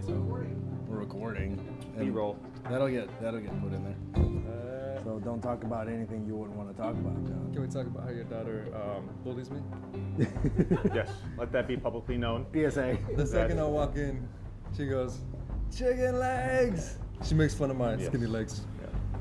[0.00, 0.12] say so.
[0.86, 1.58] We're recording.
[1.96, 2.38] and B-roll.
[2.70, 4.98] That'll get that'll get put in there.
[5.04, 7.50] So don't talk about anything you wouldn't want to talk about, John.
[7.52, 9.60] Can we talk about how your daughter um, bullies me?
[10.94, 12.46] Yes, let that be publicly known.
[12.52, 12.98] PSA.
[13.16, 14.28] The second I walk in,
[14.76, 15.18] she goes,
[15.74, 18.06] "Chicken legs." She makes fun of my Yes.
[18.06, 18.62] skinny legs.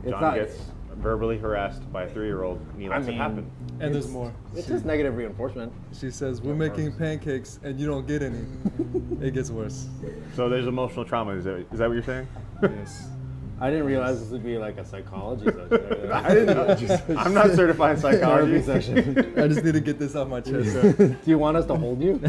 [0.04, 0.58] It's John not- gets
[0.96, 3.52] verbally harassed by a three-year-old, and he lets mean- it happen.
[3.80, 4.34] And there's more.
[4.56, 5.72] It's She, just negative reinforcement.
[6.00, 8.42] she says, "We're making pancakes and you don't get any."
[9.22, 9.88] it gets worse.
[10.36, 11.34] So there's emotional trauma.
[11.34, 12.28] Is that, is that what you're saying?
[12.62, 13.08] Yes.
[13.60, 16.12] I didn't realize this would be like a psychology session.
[16.12, 17.18] I didn't know.
[17.18, 18.62] I'm not certified in psychology.
[18.62, 19.34] Session.
[19.36, 20.98] I just need to get this off my chest.
[20.98, 22.20] Do you want us to hold you?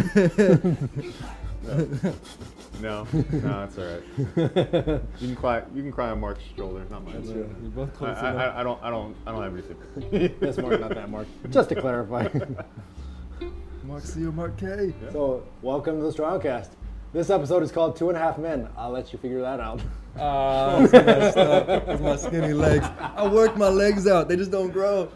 [1.67, 1.87] No,
[2.81, 5.01] no, no, that's all right.
[5.21, 5.63] You can cry.
[5.75, 7.23] You can cry on Mark's shoulder, not mine.
[7.25, 8.55] Yeah, we both I, close I, enough.
[8.55, 8.83] I, I don't.
[8.83, 9.17] I don't.
[9.27, 10.35] I don't have any sympathy.
[10.41, 11.27] Yes, Mark, not that Mark.
[11.51, 12.29] Just to clarify.
[13.85, 14.93] Mark C or Mark K.
[15.13, 16.69] so, welcome to the Strongcast.
[17.13, 18.69] This episode is called Two and a Half Men.
[18.77, 19.81] I'll let you figure that out.
[20.19, 21.89] Ah, it's messed up.
[21.89, 22.87] It's my skinny legs.
[23.01, 24.29] I work my legs out.
[24.29, 25.09] They just don't grow.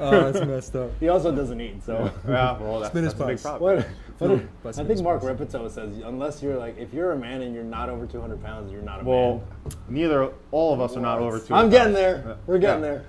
[0.00, 0.90] Oh, it's messed up.
[0.98, 2.10] He also doesn't eat, so.
[2.26, 3.76] yeah, well, that's, Spinach that's a big problem.
[3.76, 3.86] What
[4.20, 5.22] but I think Mark.
[5.22, 8.70] Rippetoe says, unless you're like, if you're a man and you're not over 200 pounds,
[8.70, 9.06] you're not a man.
[9.12, 9.74] Well, man.
[9.88, 11.54] neither all of us are not over 200.
[11.54, 12.36] I'm getting there.
[12.46, 12.90] We're getting Yeah.
[12.90, 13.04] there.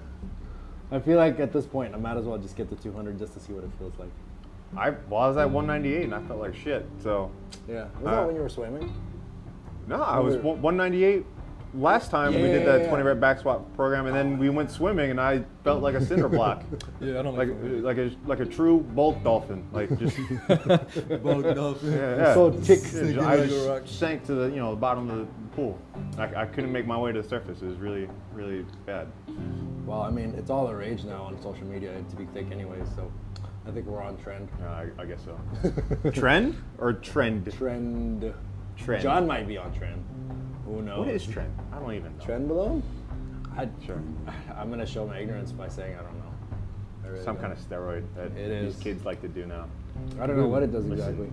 [0.91, 3.33] I feel like at this point, I might as well just get to 200 just
[3.33, 4.09] to see what it feels like.
[4.75, 6.85] I well, I was at 198 and I felt like shit.
[7.03, 7.29] So
[7.67, 7.85] Yeah.
[7.99, 8.91] Was Uh, that when you were swimming?
[9.87, 11.25] no, I was 198
[11.73, 13.07] last time we did that yeah, 20 yeah.
[13.09, 16.29] rep back squat program, and then we went swimming and I felt like a cinder
[16.37, 16.63] block,
[16.99, 21.55] Yeah, I don't like like, like a like a true bulk dolphin, like just both
[21.55, 21.91] dolphin.
[21.93, 22.33] yeah, yeah.
[22.33, 22.79] So tick.
[22.93, 23.81] Yeah, I like a just rock.
[23.85, 25.79] sank to the you know the bottom of the pool.
[26.17, 27.61] I, I couldn't make my way to the surface.
[27.61, 29.07] It was really really bad.
[29.85, 32.87] Well, I mean, it's all the rage now on social media to be thick anyways,
[32.95, 33.11] so
[33.67, 34.49] I think we're on trend.
[34.59, 36.11] Yeah, I, I guess so.
[36.11, 37.51] trend or trend?
[37.53, 38.33] Trend.
[38.77, 39.03] Trend.
[39.03, 40.03] John might be on trend.
[40.71, 40.99] Who knows?
[41.05, 41.53] What is trend?
[41.73, 42.23] I don't even know.
[42.23, 42.81] Trenbolone?
[43.57, 44.01] I, Sure.
[44.55, 46.31] I'm going to show my ignorance by saying I don't know.
[47.03, 47.41] I really Some don't.
[47.43, 48.81] kind of steroid that It these is.
[48.81, 49.65] kids like to do now.
[50.21, 51.05] I don't know what it does Listen.
[51.09, 51.31] exactly.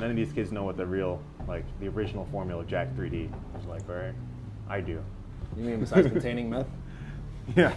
[0.00, 3.30] None of these kids know what the real, like the original formula of Jack 3D
[3.60, 4.12] is like, right?
[4.68, 5.00] I do.
[5.56, 6.66] You mean besides containing meth?
[7.54, 7.74] Yeah.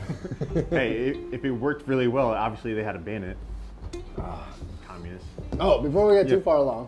[0.69, 3.37] hey, i if it worked really well, obviously they had to ban it.
[4.17, 4.47] Ah.
[4.87, 5.27] Communists.
[5.59, 6.87] Oh, before we get too far along,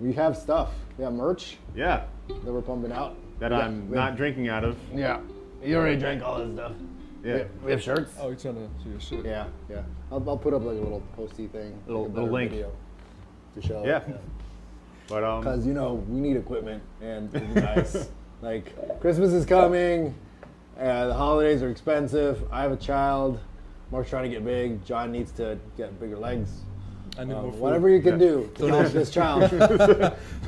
[0.00, 0.70] we have stuff.
[0.96, 2.04] We have merch Yeah.
[2.28, 3.16] That we're pumping out.
[3.38, 4.76] That We got- I'm not have- drinking out of.
[4.94, 5.20] Yeah.
[5.62, 6.72] You already drank all this stuff.
[7.24, 7.32] Yeah.
[7.32, 8.14] We have, we have shirts.
[8.20, 9.24] Oh, you're trying to see your shit.
[9.24, 9.82] Yeah, yeah.
[10.12, 11.78] I'll, I'll put up like a little posty thing.
[11.86, 12.50] Little- like a little link.
[12.52, 12.72] video
[13.54, 13.84] to show.
[13.84, 14.02] Yeah.
[15.08, 15.40] But um.
[15.40, 18.10] Because, you know, we need equipment and it'd be nice.
[18.42, 20.14] like, Christmas is coming,
[20.78, 22.44] uh, the holidays are expensive.
[22.52, 23.40] I have a child.
[23.90, 24.84] Mark's trying to get big.
[24.84, 26.50] John needs to get bigger legs.
[27.18, 27.60] I need Um, more food.
[27.60, 28.18] whatever you can Yeah.
[28.28, 29.42] do to help this child.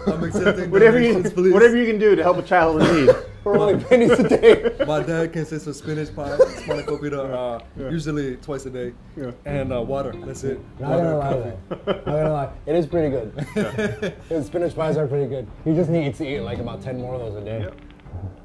[0.06, 1.52] I'm accepting whatever you please.
[1.52, 3.14] whatever you can do to help a child in need.
[3.42, 4.84] For only pennies a day.
[4.86, 9.30] My dad consists of spinach pie, spanakopita, uh, usually twice a day, Yeah.
[9.46, 10.12] and uh, water.
[10.26, 10.60] That's it.
[10.78, 11.32] Not Water, gonna lie,
[11.70, 11.86] coffee.
[11.86, 12.48] Not gonna lie.
[12.66, 14.12] It is pretty good.
[14.28, 15.46] His spinach pies are pretty good.
[15.64, 17.60] He just needs to eat like about 10 more of those a day.
[17.60, 17.74] Yep.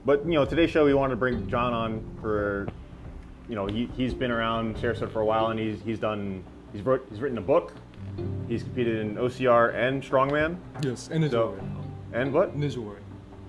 [0.05, 2.65] But you know, today's show we wanted to bring John on for,
[3.49, 6.83] you know, he he's been around Sarasota for a while and he's he's done he's
[6.83, 7.73] wrote he's written a book,
[8.47, 11.63] he's competed in OCR and strongman, Yes, and Ninja so Warrior.
[12.13, 13.01] and what Ninja Warrior.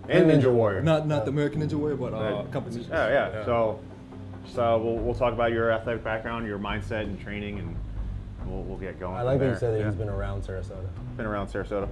[0.08, 0.82] and Ninja Ninja Warrior.
[0.82, 2.52] Not not the American Ninja Warrior, but uh, Right.
[2.52, 2.90] competition.
[2.90, 3.44] Yeah, yeah.
[3.44, 3.80] So,
[4.46, 7.76] so we'll, we'll talk about your athletic background, your mindset, and training, and
[8.46, 9.16] we'll, we'll get going.
[9.16, 9.86] I like that you said that Yeah.
[9.86, 10.86] he's been around Sarasota.
[11.16, 11.88] been around Sarasota.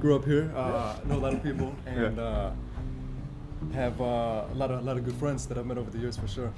[0.00, 2.22] grew up here, uh, know a lot of people, and Yeah.
[2.22, 2.52] uh,
[3.72, 5.98] have uh, a lot of a lot of good friends that I've met over the
[5.98, 6.52] years for sure.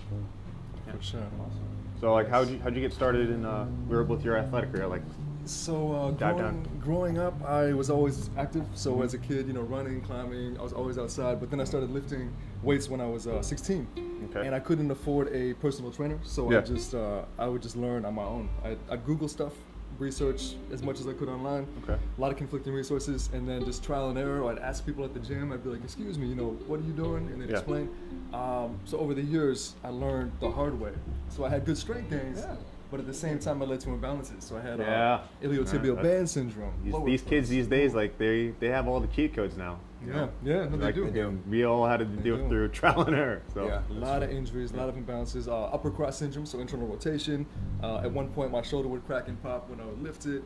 [0.90, 1.20] For sure.
[1.40, 1.60] Awesome.
[2.00, 4.86] So, like, how'd you how'd you get started in uh, with your athletic career?
[4.86, 5.02] Like,
[5.48, 8.64] So uh, growing, growing up, I was always active.
[8.74, 11.40] So as a kid, you know, running, climbing, I was always outside.
[11.40, 12.30] But then I started lifting
[12.62, 13.86] weights when I was uh, 16,
[14.30, 14.46] Okay.
[14.46, 16.18] and I couldn't afford a personal trainer.
[16.22, 16.58] So Yeah.
[16.58, 18.50] I just uh, I would just learn on my own.
[18.62, 19.54] I I Google stuff,
[19.98, 21.66] research as much as I could online.
[21.82, 21.96] Okay.
[22.18, 24.44] A lot of conflicting resources, and then just trial and error.
[24.50, 25.50] I'd ask people at the gym.
[25.52, 27.56] I'd be like, "Excuse me, you know, what are you doing?" And they'd Yeah.
[27.56, 27.88] explain.
[28.34, 30.92] Um, so over the years, I learned the hard way.
[31.30, 32.40] So I had good strength gains.
[32.40, 32.56] Yeah.
[32.90, 34.42] But at the same time, I led to imbalances.
[34.44, 35.14] So I had Yeah.
[35.14, 36.72] uh, iliotibial Yeah, band syndrome.
[36.82, 39.78] these, these kids these days, like they they have all the cheat codes now.
[40.00, 40.30] you Yeah, know?
[40.44, 41.10] yeah, no, they like, do.
[41.10, 41.38] do.
[41.50, 42.34] We all had to do do.
[42.36, 43.42] it through trial and error.
[43.52, 43.82] So Yeah.
[43.90, 45.48] A lot of injuries, a lot of imbalances.
[45.48, 47.44] Uh, upper cross syndrome, so internal rotation.
[47.82, 50.42] Uh, at one point, my shoulder would crack and pop when I would lift it.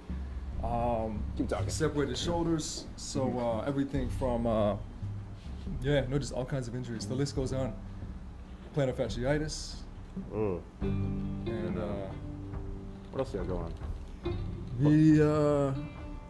[0.65, 1.69] Um, Keep talking.
[1.69, 2.87] Separated shoulders.
[2.97, 4.77] So uh, everything from, uh,
[5.83, 7.06] yeah, no, just all kinds of injuries.
[7.06, 7.73] The list goes on.
[8.75, 9.81] Plantar fasciitis,
[10.35, 10.62] Ooh.
[10.81, 11.82] and uh,
[13.11, 13.73] what else do you have going on?
[14.81, 15.75] the.
[15.75, 15.75] Uh,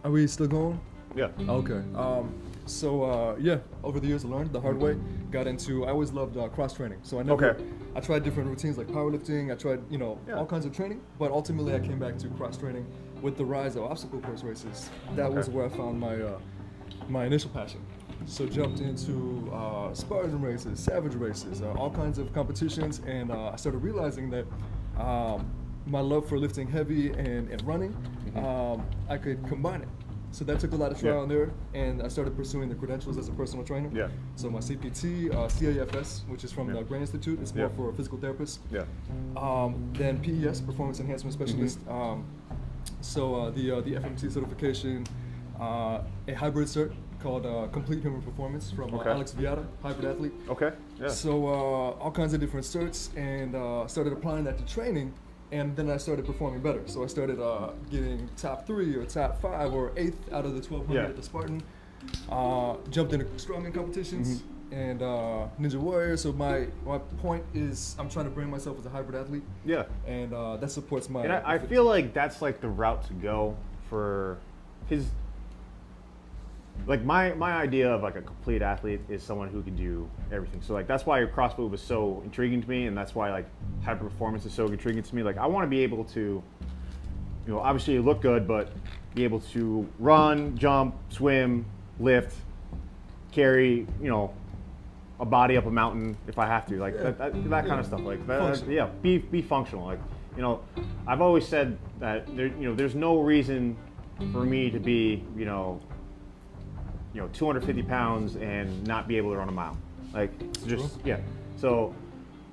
[0.04, 0.80] are we still going?
[1.14, 1.28] Yeah.
[1.48, 1.82] Okay.
[1.94, 2.34] Um,
[2.66, 4.96] So uh, yeah, over the years I learned the hard way.
[5.30, 6.98] Got into I always loved uh, cross training.
[7.02, 7.64] So I never Okay.
[7.96, 9.52] I tried different routines like powerlifting.
[9.52, 10.36] I tried you know Yeah.
[10.38, 12.86] all kinds of training, but ultimately I came back to cross training
[13.20, 14.90] with the rise of obstacle course races.
[15.16, 16.38] That was where I found my uh,
[17.08, 17.80] my initial passion.
[18.26, 23.50] So jumped into uh, Spartan races, Savage races, uh, all kinds of competitions, and uh,
[23.52, 24.46] I started realizing that
[24.98, 25.50] um,
[25.86, 27.94] my love for lifting heavy and, and running,
[28.36, 29.88] um, I could combine it.
[30.30, 31.30] So that took a lot of trial Mm-hmm.
[31.32, 31.36] Yeah.
[31.42, 33.90] and error, and I started pursuing the credentials as a personal trainer.
[33.92, 34.08] Yeah.
[34.36, 36.76] So my CPT, uh, CAFS, which is from Yeah.
[36.80, 37.76] the Gray Institute, it's more Yeah.
[37.76, 38.58] for physical therapists.
[38.70, 38.84] Yeah.
[39.36, 41.80] Um, then PES, Performance Enhancement Specialist.
[41.84, 41.92] Mm-hmm.
[42.00, 42.24] Um,
[43.02, 45.04] so uh, the uh, the FMT certification,
[45.60, 49.10] uh, a hybrid cert called uh, Complete Human Performance from uh, Okay.
[49.10, 50.32] Alex Viada, hybrid athlete.
[50.48, 50.72] Okay.
[51.00, 51.08] Yeah.
[51.08, 51.50] So uh,
[52.02, 55.12] all kinds of different certs, and uh, started applying that to training,
[55.52, 56.82] and then I started performing better.
[56.86, 60.60] So I started uh, getting top three or top five or eighth out of the
[60.60, 61.08] 1200 Yeah.
[61.08, 61.62] at the Spartan.
[62.28, 64.42] Uh, jumped into strongman competitions
[64.72, 66.16] and uh, Ninja Warrior.
[66.16, 69.84] So my my point is, I'm trying to brand myself as a hybrid athlete, yeah.
[70.06, 71.22] and uh, that supports my.
[71.22, 73.56] And I, I feel like that's like the route to go
[73.88, 74.38] for
[74.88, 75.06] his.
[76.86, 80.60] Like my my idea of like a complete athlete is someone who can do everything.
[80.62, 83.46] So like that's why your CrossFit was so intriguing to me, and that's why like
[83.84, 85.22] hyper performance is so intriguing to me.
[85.22, 86.42] Like I want to be able to, you
[87.52, 88.72] know, obviously look good, but
[89.14, 91.66] be able to run, jump, swim,
[92.00, 92.34] lift,
[93.30, 94.32] carry, you know,
[95.20, 97.02] a body up a mountain if I have to, like Yeah.
[97.10, 98.00] that, that, that kind of stuff.
[98.00, 99.84] Like that, that- yeah, be be functional.
[99.86, 100.00] Like
[100.34, 100.60] you know,
[101.06, 103.76] I've always said that there, you know, there's no reason
[104.32, 105.78] for me to be, you know,
[107.14, 109.76] you know, 250 pounds and not be able to run a mile.
[110.12, 111.18] Like it's just yeah.
[111.56, 111.94] So,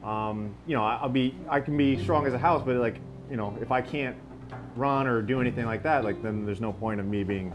[0.04, 3.38] um, you know, I'll be I can be strong as a house, but like you
[3.38, 4.16] know, if I can't
[4.76, 7.54] run or do anything like that, like then there's no point of me being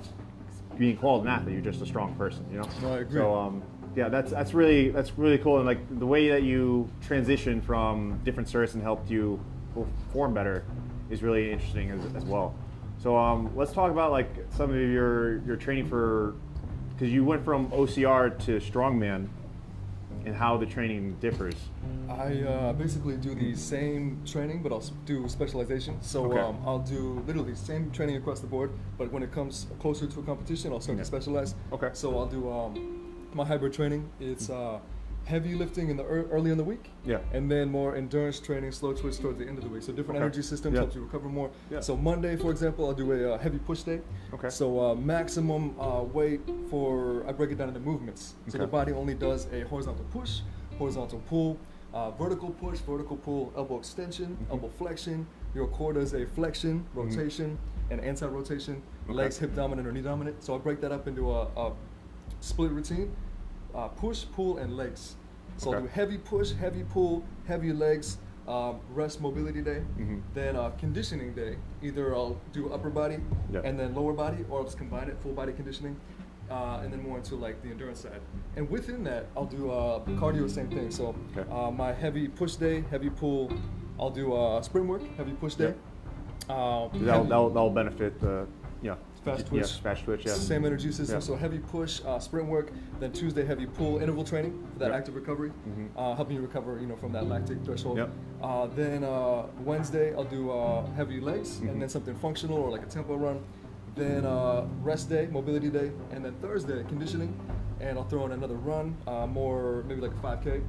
[0.79, 1.55] being called an athlete.
[1.55, 2.69] You're just a strong person, you know.
[2.83, 3.21] No, I agree.
[3.21, 3.63] So um,
[3.97, 8.21] yeah, that's that's really that's really cool, and like the way that you transition from
[8.25, 9.41] different certs and helped you
[9.75, 10.65] perform better
[11.11, 12.55] is really interesting as, as well.
[12.99, 16.35] So um, let's talk about like some of your your training for
[16.95, 19.29] because you went from OCR to strongman
[20.25, 21.55] and how the training differs.
[22.09, 26.01] I uh, basically do the same training, but I'll do specialization.
[26.01, 26.41] So Okay.
[26.41, 30.07] um, I'll do literally the same training across the board, but when it comes closer
[30.07, 31.03] to a competition, I'll start Yeah.
[31.03, 31.55] to specialize.
[31.73, 31.91] Okay.
[31.93, 34.09] So I'll do um, my hybrid training.
[34.21, 34.79] It's uh,
[35.25, 37.19] heavy lifting in the ear early in the week, Yeah.
[37.33, 39.83] and then more endurance training, slow twitch towards the end of the week.
[39.83, 40.25] So different Okay.
[40.25, 40.81] energy systems Yeah.
[40.81, 41.51] help you recover more.
[41.71, 41.81] Yeah.
[41.81, 44.01] So Monday, for example, I'll do a uh, heavy push day.
[44.35, 44.51] Okay.
[44.51, 48.35] So uh, maximum uh, weight for I break it down into movements.
[48.49, 50.41] So the body only does a horizontal push,
[50.79, 51.57] horizontal pull,
[51.95, 54.51] uh, vertical push, vertical pull, elbow extension, Mm-hmm.
[54.53, 55.27] elbow flexion.
[55.55, 57.57] Your core does a flexion, rotation,
[57.91, 58.83] and anti-rotation.
[59.05, 59.13] Okay.
[59.15, 60.43] Legs hip dominant or knee dominant.
[60.43, 61.73] So I break that up into a, a
[62.41, 63.15] split routine:
[63.75, 65.17] uh, push, pull, and legs.
[65.57, 65.87] So I'll Okay.
[65.87, 68.19] do heavy push, heavy pull, heavy legs.
[68.47, 70.21] Um, rest mobility day, Mhm.
[70.35, 71.57] then uh, conditioning day.
[71.83, 73.17] Either I'll do upper body
[73.51, 73.63] Yeah.
[73.65, 75.97] and then lower body, or I'll just combine it, full body conditioning,
[76.51, 78.21] uh, and then more into like the endurance side.
[78.57, 80.91] And within that, I'll do uh, cardio, same thing.
[80.91, 81.51] So Okay.
[81.51, 83.51] uh, my heavy push day, heavy pull,
[83.99, 85.73] I'll do uh, sprint work, heavy push day.
[86.47, 88.47] Uh, That'll, that'll, that'll benefit the
[88.83, 89.73] yeah Fast yeah, twitch.
[89.81, 91.17] fast twitch yeah Same energy system.
[91.17, 91.21] Yeah.
[91.21, 92.71] So heavy push, uh, sprint work.
[93.01, 94.95] Then Tuesday heavy pull, interval training for that Yep.
[94.99, 95.89] active recovery, Mhm.
[95.97, 97.97] uh, helping you recover, you know, from that lactic threshold.
[97.99, 98.11] Yep.
[98.43, 101.71] Uh, then uh, Wednesday I'll do uh, heavy legs, Mhm.
[101.71, 103.41] and then something functional or like a tempo run.
[103.97, 107.33] Then uh, rest day, mobility day, and then Thursday conditioning,
[107.81, 110.61] and I'll throw in another run, uh, more maybe like a 5K.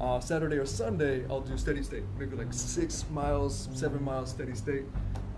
[0.00, 4.54] Uh, Saturday or Sunday I'll do steady state, maybe like six miles, seven miles steady
[4.54, 4.84] state.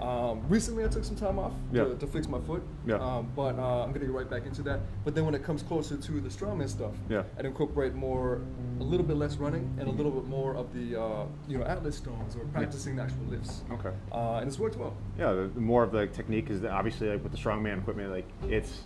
[0.04, 1.84] Um, recently I took some time off Yeah.
[1.84, 2.62] to, to fix my foot.
[2.86, 2.96] Yeah.
[2.96, 4.80] Um, but uh, I'm gonna get right back into that.
[5.04, 7.22] But then when it comes closer to the strongman stuff, Yeah.
[7.38, 8.40] I'd incorporate more,
[8.80, 11.64] a little bit less running and a little bit more of the, uh, you know,
[11.64, 13.62] atlas stones or practicing the actual lifts.
[13.72, 14.94] okay Uh, and it's worked well.
[15.18, 18.10] yeah the, the more of the technique is that obviously like with the strongman equipment
[18.10, 18.82] like it's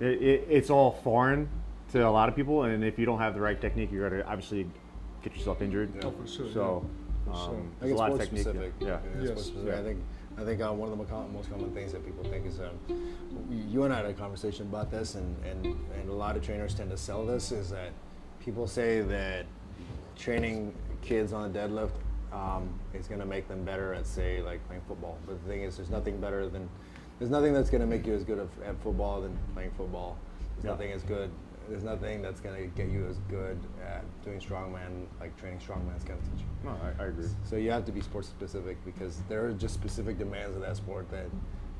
[0.00, 1.48] it, it, it's all foreign
[1.92, 4.20] to a lot of people and if you don't have the right technique you're going
[4.22, 4.66] to obviously
[5.22, 7.03] get yourself injured Oh, for sure, so yeah.
[7.24, 7.54] For um, sure.
[7.54, 8.72] I there's think a it's lot of technique specific.
[8.80, 9.38] yeah It is Yes.
[9.44, 9.66] specific.
[9.66, 9.78] Yeah.
[9.80, 9.98] I think
[10.36, 12.76] I think uh, one of the most common things that people think is um,
[13.50, 16.74] you and I had a conversation about this, and, and, and a lot of trainers
[16.74, 17.90] tend to sell this is that
[18.40, 19.46] people say that
[20.16, 21.92] training kids on a deadlift
[22.32, 25.18] um, is going to make them better at say like playing football.
[25.24, 26.68] But the thing is, there's nothing better than
[27.20, 30.18] there's nothing that's going to make you as good at, at football than playing football.
[30.56, 30.70] There's Yeah.
[30.72, 31.30] nothing as good.
[31.68, 35.96] There's nothing that's going to get you as good at doing strongman like training strongman
[35.96, 36.46] is to teach you.
[36.64, 39.74] no I, I agree So you have to be sports specific because there are just
[39.74, 41.26] specific demands of that sport that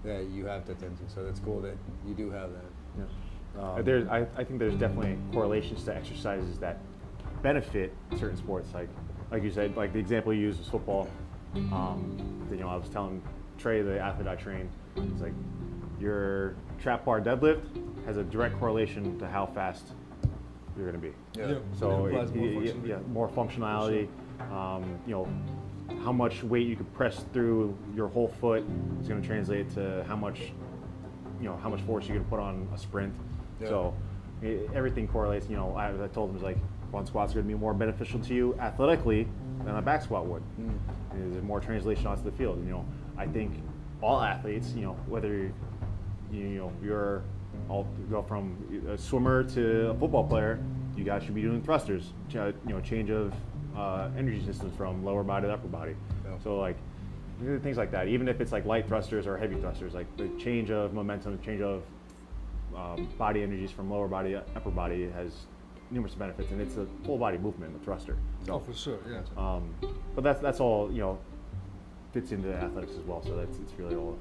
[0.04, 1.14] that you have to attend to.
[1.14, 1.76] So it's cool that
[2.06, 2.64] you do have that.
[2.98, 6.78] yeah Um, There's, I, I think there's definitely correlations to exercises that
[7.42, 8.68] benefit certain sports.
[8.74, 8.88] Like,
[9.30, 11.08] like you said, like the example you used was football.
[11.54, 13.22] Um, you know, I was telling
[13.58, 15.32] Trey, the athlete I train, it's like
[16.00, 17.62] your trap bar deadlift
[18.04, 19.92] has a direct correlation to how fast
[20.76, 21.14] you're going to be.
[21.34, 21.58] Yeah.
[21.78, 22.88] So it it, more yeah, functionality.
[22.88, 24.08] yeah, more functionality.
[24.52, 25.28] Um, you know,
[26.04, 28.62] how much weight you can press through your whole foot
[29.00, 30.52] is going to translate to how much,
[31.40, 33.14] you know, how much force you can put on a sprint.
[33.62, 33.68] Yeah.
[33.68, 33.94] So
[34.42, 35.48] i everything correlates.
[35.48, 36.58] You know, I, I told him it's like
[36.90, 39.26] front squats are going to be more beneficial to you athletically
[39.64, 40.42] than a back squat would.
[40.60, 40.76] Mm.
[41.14, 42.62] There's more translation onto the field.
[42.62, 42.84] You know,
[43.16, 43.54] I think
[44.02, 45.50] all athletes, you know, whether
[46.34, 47.22] you, know you're
[47.68, 48.56] all go from
[48.88, 50.58] a swimmer to a football player,
[50.96, 52.12] you guys should be doing thrusters.
[52.30, 53.32] You know, change of
[53.76, 55.96] uh, energy systems from lower body to upper body.
[56.24, 56.38] Yeah.
[56.42, 56.76] So like
[57.62, 58.08] things like that.
[58.08, 61.60] Even if it's like light thrusters or heavy thrusters, like the change of momentum, change
[61.60, 61.82] of
[62.76, 65.46] um, body energies from lower body to upper body has
[65.90, 68.16] numerous benefits, and it's a full body movement, the thruster.
[68.48, 69.20] Oh, for sure, yeah.
[69.36, 69.74] Um,
[70.14, 71.18] but that's that's all you know
[72.12, 73.22] fits into athletics as well.
[73.22, 74.18] So that's it's really all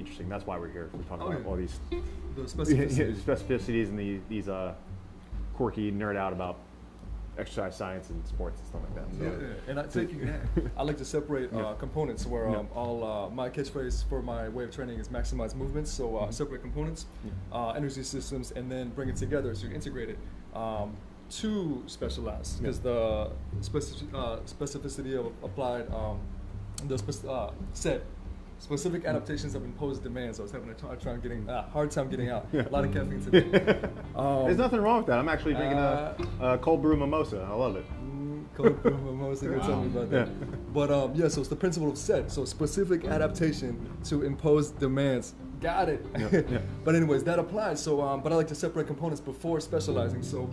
[0.00, 0.28] interesting.
[0.28, 0.90] That's why we're here.
[0.92, 1.46] We're talking Oh, about yeah.
[1.48, 1.78] all these
[2.34, 3.14] The specificity.
[3.16, 4.74] specificities and the, these uh,
[5.54, 6.58] quirky nerd out about
[7.38, 9.16] exercise science and sports and stuff like that.
[9.16, 9.24] So.
[9.24, 9.70] Yeah, yeah.
[9.70, 10.40] and I taking that,
[10.76, 12.56] I like to separate uh, components where Yeah.
[12.58, 15.90] um, all uh, my catchphrase for my way of training is maximize movements.
[15.90, 16.28] So Mm-hmm.
[16.28, 17.06] uh, separate components,
[17.52, 20.18] uh, energy systems, and then bring it together so you integrate it.
[20.54, 20.96] Um,
[21.30, 23.30] to specialize because the
[23.60, 26.18] specific, uh, specificity of applied um,
[26.88, 28.02] the spec- uh, said
[28.60, 30.38] specific adaptations of imposed demands.
[30.38, 32.46] I was having a hard time getting uh, hard time getting out.
[32.52, 33.80] A lot of caffeine today.
[34.14, 35.18] Um, There's nothing wrong with that.
[35.18, 37.46] I'm actually drinking uh, a, a cold brew mimosa.
[37.48, 37.86] I love it.
[38.04, 40.26] Mm, Cold brew mimosa, you're telling me about that.
[40.28, 40.46] Yeah.
[40.74, 42.30] But um, yeah, so it's the principle of SAID.
[42.30, 45.34] So specific adaptation to imposed demands.
[45.60, 46.04] Got it.
[46.18, 46.58] yeah.
[46.84, 47.82] but anyways, that applies.
[47.82, 50.22] So, um, but I like to separate components before specializing.
[50.22, 50.50] So,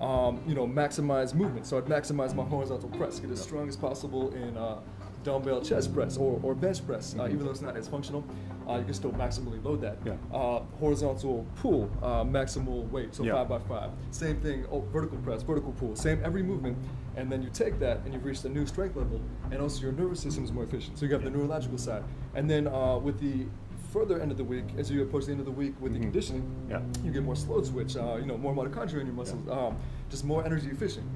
[0.00, 1.64] um, you know, maximize movement.
[1.66, 4.80] So I'd maximize my horizontal press, get as strong as possible in uh,
[5.26, 8.24] dumbbell chest press or, or bench press, uh, even though it's not as functional.
[8.68, 9.98] Uh, you can still maximally load that.
[10.04, 10.14] Yeah.
[10.32, 13.32] Uh, horizontal pull, uh, maximal weight, so Yeah.
[13.34, 13.90] five by five.
[14.12, 16.76] Same thing, oh, vertical press, vertical pull, same every movement,
[17.16, 19.92] and then you take that and you've reached a new strength level, and also your
[19.92, 20.96] nervous system is more efficient.
[20.98, 22.02] So you have the neurological side,
[22.34, 23.46] and then uh, with the
[23.92, 25.98] further end of the week, as you approach the end of the week with the
[25.98, 26.02] Mhm.
[26.02, 26.80] conditioning, Yeah.
[27.04, 29.76] you get more slow twitch, uh, you know, more mitochondria in your muscles, um,
[30.10, 31.06] just more energy efficient.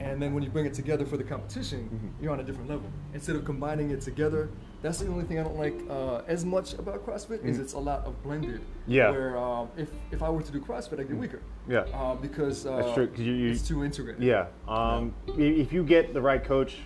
[0.00, 2.22] And then when you bring it together for the competition, Mhm.
[2.22, 2.88] you're on a different level.
[3.14, 4.48] Instead of combining it together,
[4.80, 7.62] that's the only thing I don't like uh, as much about CrossFit is Mhm.
[7.62, 8.60] it's a lot of blended.
[8.86, 9.10] Yeah.
[9.10, 11.40] Where um, if, if I were to do CrossFit, I get weaker.
[11.66, 11.80] Yeah.
[11.92, 14.22] Uh, because uh, That's true, 'cause you- you- it's too integrated.
[14.22, 14.46] Yeah.
[14.68, 16.78] Um, i- If you get the right coach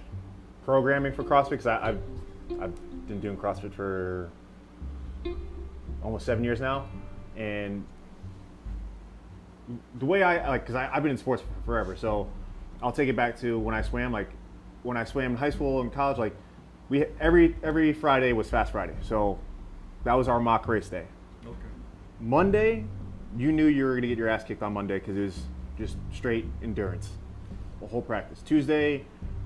[0.65, 1.99] programming for CrossFit, because I've
[2.61, 4.31] I've been doing CrossFit for
[6.03, 6.87] almost seven years now,
[7.37, 7.85] and
[9.99, 12.27] the way I like, because I've been in sports forever, so
[12.83, 14.13] I'll take it back to when I swam.
[14.13, 14.31] Like
[14.83, 16.35] when I swam in high school and college, like
[16.89, 19.39] we every every Friday was Fast Friday, so
[20.05, 21.07] that was our mock race day.
[21.45, 21.57] Okay.
[22.21, 22.85] Monday,
[23.37, 25.43] you knew you were going to get your ass kicked on Monday because it was
[25.79, 27.11] just straight endurance,
[27.81, 28.43] the whole practice.
[28.43, 29.05] Tuesday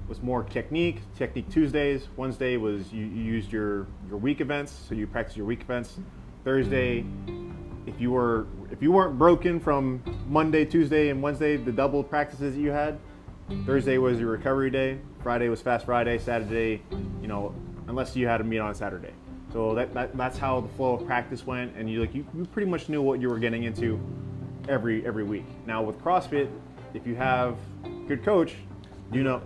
[0.08, 2.08] was more technique, technique Tuesdays.
[2.16, 5.98] Wednesday was you, you used your, your week events, so you practiced your week events.
[6.44, 7.04] Thursday,
[7.86, 12.54] if you were if you weren't broken from Monday, Tuesday, and Wednesday, the double practices
[12.54, 12.98] that you had,
[13.64, 14.98] Thursday was your recovery day.
[15.22, 16.18] Friday was Fast Friday.
[16.18, 16.82] Saturday,
[17.20, 17.54] you know,
[17.88, 19.12] unless you had a meet on Saturday.
[19.52, 22.44] So that, that that's how the flow of practice went, and you like you, you
[22.46, 24.00] pretty much knew what you were getting into
[24.68, 25.44] every every week.
[25.66, 26.50] Now with CrossFit,
[26.94, 28.54] if you have a good coach,
[29.12, 29.40] you know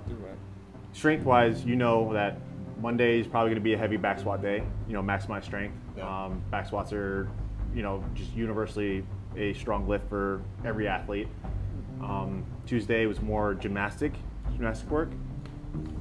[0.92, 2.38] strength wise, you know that
[2.80, 4.62] Monday is probably going to be a heavy back squat day.
[4.88, 5.76] You know, maximize strength.
[5.97, 6.25] Yeah.
[6.25, 7.28] Um, back squats are,
[7.75, 9.04] you know, just universally
[9.37, 11.28] a strong lift for every athlete.
[12.02, 14.12] Um, Tuesday was more gymnastic,
[14.52, 15.11] gymnastic work.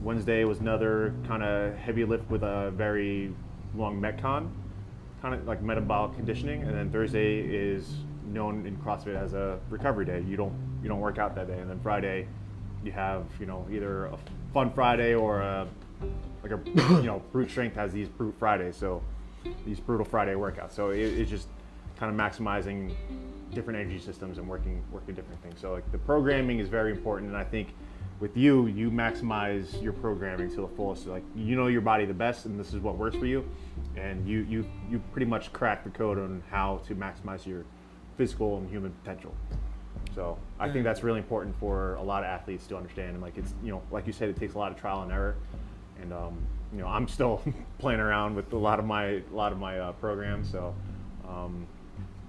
[0.01, 3.33] Wednesday was another kind of heavy lift with a very
[3.75, 4.49] long metcon,
[5.21, 6.63] kind of like metabolic conditioning.
[6.63, 7.89] And then Thursday is
[8.25, 10.23] known in CrossFit as a recovery day.
[10.27, 11.59] You don't you don't work out that day.
[11.59, 12.27] And then Friday,
[12.83, 14.17] you have you know either a
[14.53, 15.67] fun Friday or a
[16.43, 16.59] like a
[17.01, 18.75] you know brute strength has these brute Fridays.
[18.75, 19.03] So
[19.65, 20.71] these brutal Friday workouts.
[20.71, 21.47] So it, it's just
[21.97, 22.93] kind of maximizing
[23.53, 25.59] different energy systems and working working different things.
[25.59, 27.73] So like the programming is very important, and I think
[28.19, 31.07] with you, you maximize your programming to the fullest.
[31.07, 33.47] Like you know your body the best, and this is what works for you,
[33.95, 37.65] and you you you pretty much crack the code on how to maximize your
[38.17, 39.33] physical and human potential.
[40.15, 43.11] So I think that's really important for a lot of athletes to understand.
[43.11, 45.11] And like it's you know like you said, it takes a lot of trial and
[45.11, 45.35] error,
[46.01, 46.37] and um,
[46.73, 47.41] you know I'm still
[47.79, 50.51] playing around with a lot of my a lot of my uh, programs.
[50.51, 50.75] So
[51.27, 51.65] um,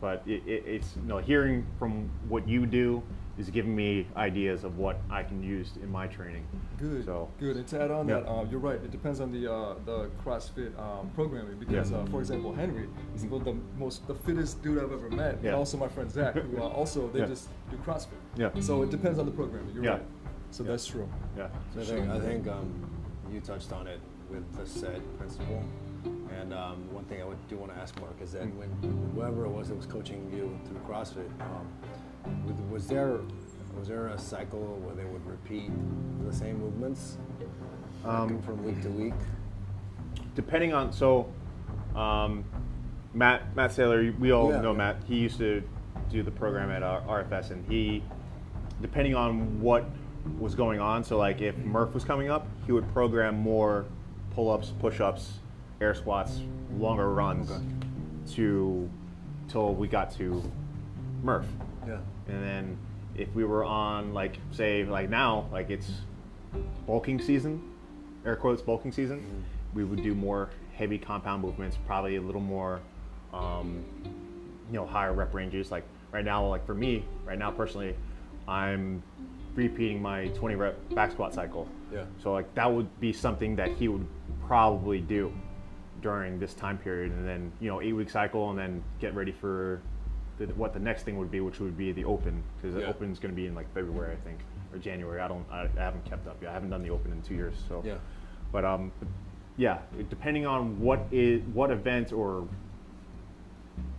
[0.00, 3.02] but it, it, it's you know hearing from what you do
[3.38, 6.44] is giving me ideas of what I can use in my training.
[6.78, 7.06] Good.
[7.06, 7.56] So Good.
[7.56, 8.20] And to add on Yeah.
[8.20, 8.74] that, um, you're right.
[8.76, 11.98] It depends on the uh, the CrossFit um, programming because, Yeah.
[11.98, 15.48] uh, for example, Henry is the, the most the fittest dude I've ever met, Yeah.
[15.50, 17.26] and also my friend Zach, who uh, also they Yeah.
[17.26, 18.20] just do CrossFit.
[18.36, 18.50] Yeah.
[18.60, 19.74] So it depends on the programming.
[19.74, 19.90] You're Yeah.
[19.92, 20.02] right.
[20.50, 21.08] So that's true.
[21.36, 22.68] yeah, So I think, I think um,
[23.32, 25.62] you touched on it with the SAID principle.
[26.40, 28.70] And um, one thing I would do want to ask Mark is that when
[29.14, 31.66] whoever it was that was coaching you through CrossFit, um,
[32.46, 33.18] was, was there
[33.78, 35.70] was there a cycle where they would repeat
[36.26, 37.18] the same movements
[38.04, 39.14] Um, from week to week?
[40.34, 41.28] depending on so
[41.94, 42.44] um,
[43.14, 44.78] Matt Matt Saylor, we all Yeah, know yeah.
[44.78, 44.96] Matt.
[45.06, 45.62] He used to
[46.10, 48.02] do the program at RFS, and he,
[48.80, 49.84] depending on what
[50.38, 53.84] was going on, so like if Murph was coming up, he would program more
[54.34, 55.39] pull-ups, push-ups,
[55.80, 56.40] air squats,
[56.78, 57.62] longer runs Okay.
[58.34, 58.88] to
[59.48, 60.42] till we got to
[61.22, 61.46] Murph.
[61.86, 61.98] Yeah.
[62.28, 62.78] And then
[63.14, 65.90] if we were on like say like now, like it's
[66.86, 67.62] bulking season,
[68.24, 69.44] air quotes bulking season,
[69.74, 72.80] we would do more heavy compound movements, probably a little more
[73.34, 73.84] um,
[74.70, 75.70] you know, higher rep ranges.
[75.70, 77.94] Like right now, like for me, right now personally,
[78.48, 79.02] I'm
[79.54, 81.68] repeating my 20 rep back squat cycle.
[81.92, 82.04] Yeah.
[82.22, 84.06] So like that would be something that he would
[84.46, 85.32] probably do
[86.02, 89.32] during this time period, and then you know eight week cycle, and then get ready
[89.32, 89.80] for
[90.38, 92.88] the, what the next thing would be, which would be the open, because the Yeah.
[92.88, 94.38] open is going to be in like February, I think,
[94.72, 95.20] or January.
[95.20, 96.50] I don't, I, I haven't kept up yet.
[96.50, 97.82] I haven't done the open in two years, so.
[97.84, 97.98] Yeah.
[98.52, 98.90] But um,
[99.56, 99.78] yeah,
[100.08, 102.46] depending on what is what event or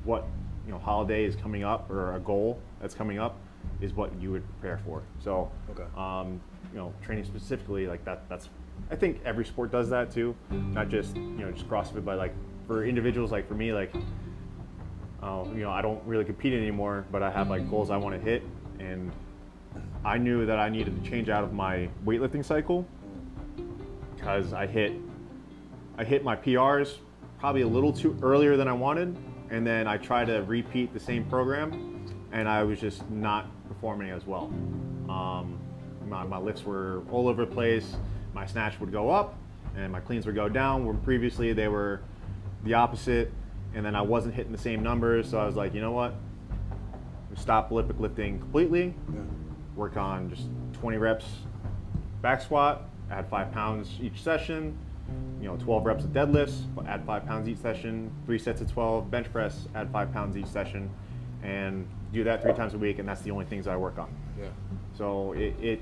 [0.04, 0.26] what
[0.66, 3.36] you know holiday is coming up or a goal that's coming up
[3.80, 5.04] is what you would prepare for.
[5.24, 5.84] So, Okay.
[5.96, 6.40] um,
[6.72, 8.28] you know, training specifically like that.
[8.30, 8.50] That's
[8.90, 12.34] I think every sport does that too, not just you know just CrossFit, but like
[12.68, 13.94] for individuals like for me like.
[15.22, 18.16] Uh, you know, I don't really compete anymore, but I have like goals I want
[18.16, 18.42] to hit,
[18.80, 19.12] and
[20.04, 22.88] I knew that I needed to change out of my weightlifting cycle
[24.16, 24.94] because I hit
[25.98, 26.98] I hit my PRs
[27.40, 29.18] probably a little too earlier than I wanted,
[29.50, 34.12] and then I tried to repeat the same program, and I was just not performing
[34.12, 34.54] as well.
[35.10, 35.60] Um,
[36.08, 37.96] my, my lifts were all over the place.
[38.34, 39.36] My snatch would go up,
[39.76, 40.86] and my cleans would go down.
[40.86, 42.02] Where previously they were
[42.64, 43.32] the opposite,
[43.74, 45.30] and then I wasn't hitting the same numbers.
[45.30, 46.14] So I was like, you know what?
[47.36, 49.22] Stop Olympic lifting completely Yeah.
[49.76, 51.26] work on just 20 reps
[52.22, 54.78] back squat, add five pounds each session,
[55.40, 59.10] you know, 12 reps of deadlifts, add five pounds each session, three sets of 12
[59.10, 60.90] bench press, add five pounds each session,
[61.42, 64.10] and do that three times a week, and that's the only things I work on.
[64.40, 64.48] Yeah.
[64.94, 65.82] So it, it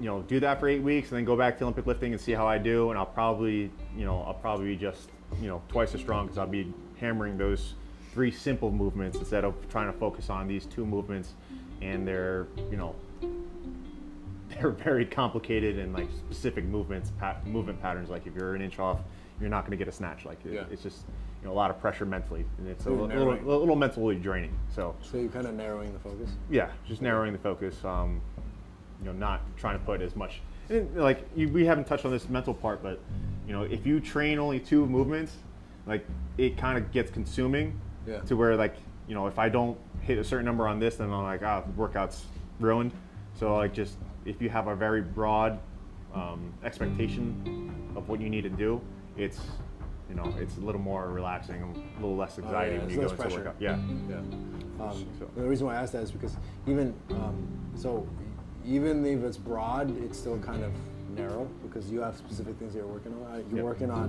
[0.00, 2.20] you know, do that for eight weeks, and then go back to Olympic lifting and
[2.20, 5.10] see how I do, and I'll probably, you know, I'll probably be just,
[5.40, 7.74] you know, twice as strong because I'll be hammering those
[8.12, 11.34] three simple movements instead of trying to focus on these two movements,
[11.82, 12.94] and they're, you know,
[14.48, 18.08] they're very complicated and like specific movements, pat, movement patterns.
[18.08, 19.00] Like if you're an inch off,
[19.38, 20.24] you're not going to get a snatch.
[20.24, 20.64] Like Yeah.
[20.70, 21.04] it's just,
[21.42, 24.16] you know, a lot of pressure mentally, and it's a So little, little, little mentally
[24.16, 24.58] draining.
[24.74, 24.94] So.
[25.02, 26.30] So you're kind of narrowing the focus.
[26.50, 27.82] Yeah, just narrowing the focus.
[27.84, 28.20] Um,
[29.00, 30.40] you know, not trying to put as much.
[30.68, 33.00] And like you, we haven't touched on this mental part, but
[33.46, 35.36] you know, if you train only two movements,
[35.86, 36.06] like
[36.38, 37.78] it kind of gets consuming.
[38.06, 38.20] Yeah.
[38.20, 38.76] To where like
[39.08, 41.60] you know, if I don't hit a certain number on this, then I'm like, ah,
[41.62, 42.24] the workout's
[42.60, 42.92] ruined.
[43.34, 45.58] So like just if you have a very broad
[46.14, 48.80] um, expectation of what you need to do,
[49.16, 49.40] it's
[50.08, 52.90] you know, it's a little more relaxing, a little less anxiety Oh, yeah, when it's
[52.90, 53.36] you go less into pressure.
[53.38, 53.56] workout.
[53.60, 53.78] Yeah.
[54.08, 54.16] Yeah.
[54.84, 56.36] Um, So- The reason why I asked that is because
[56.66, 58.08] even um, so,
[58.66, 60.72] even if it's broad, it's still kind of
[61.16, 63.32] narrow because you have specific things you're working on.
[63.32, 63.64] Uh, You're Yep.
[63.64, 64.08] working on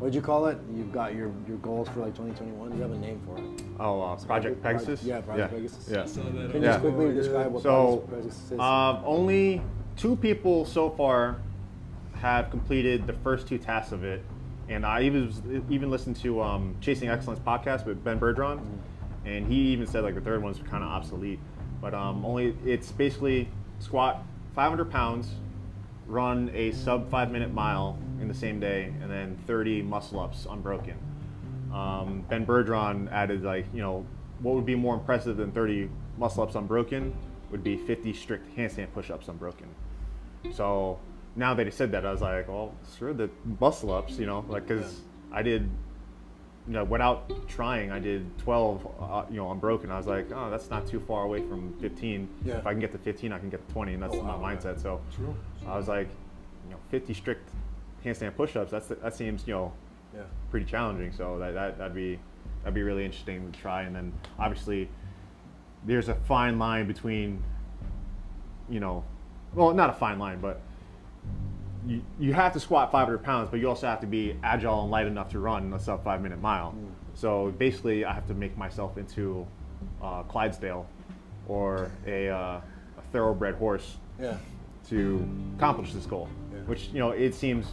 [0.00, 0.58] what did you call it?
[0.74, 2.76] You've got your your goals for like 2021.
[2.76, 3.44] You have a name for it.
[3.80, 5.04] Oh, uh, Project Project- Pegasus.
[5.04, 5.88] yeah, Project Pegasus.
[5.90, 6.04] Yeah.
[6.04, 6.60] So Can you Yeah.
[6.60, 8.58] just quickly describe what So, Project Pegasus is?
[8.60, 9.62] uh, only
[9.96, 11.36] two people so far
[12.14, 14.22] have completed the first two tasks of it,
[14.68, 15.32] and I even
[15.70, 18.60] even listened to um, Chasing Excellence podcast with Ben Bergeron,
[19.24, 21.38] and he even said like the third one's kind of obsolete.
[21.80, 23.48] But um, only it's basically
[23.84, 25.30] squat 500 pounds,
[26.06, 30.46] run a sub five minute mile in the same day, and then 30 muscle ups
[30.48, 30.96] unbroken.
[31.72, 34.06] Um, ben Bergeron added like you know
[34.40, 37.14] what would be more impressive than 30 muscle ups unbroken
[37.50, 39.68] would be 50 strict handstand push ups unbroken.
[40.52, 40.98] So
[41.36, 44.44] now that he said that, I was like, well, screw the muscle ups, you know,
[44.48, 45.00] like because
[45.32, 45.68] I did,
[46.66, 49.90] you know, without trying, I did 12, uh, you know, unbroken.
[49.90, 52.28] I was like, oh, that's not too far away from 15.
[52.44, 52.56] Yeah.
[52.56, 54.38] If I can get to 15, I can get to 20, and that's Oh, wow,
[54.38, 54.80] my mindset.
[54.80, 55.34] So True.
[55.66, 56.08] I was like,
[56.66, 57.50] you know, 50 strict
[58.04, 58.70] handstand push ups.
[58.70, 59.72] That's that seems, you know,
[60.14, 60.22] yeah.
[60.50, 61.12] pretty challenging.
[61.12, 62.18] So that, that that'd be
[62.62, 63.82] that'd be really interesting to try.
[63.82, 64.88] And then obviously,
[65.84, 67.42] there's a fine line between,
[68.70, 69.04] you know,
[69.52, 70.62] well, not a fine line, but
[71.86, 74.90] you, you have to squat 500 pounds, but you also have to be agile and
[74.90, 76.74] light enough to run a sub five minute mile.
[77.14, 79.46] So basically, I have to make myself into
[80.02, 80.86] uh, Clydesdale
[81.46, 82.36] or a, uh,
[82.98, 84.36] a thoroughbred horse Yeah.
[84.88, 86.28] to accomplish this goal.
[86.52, 86.60] Yeah.
[86.62, 87.66] Which you know, it seems.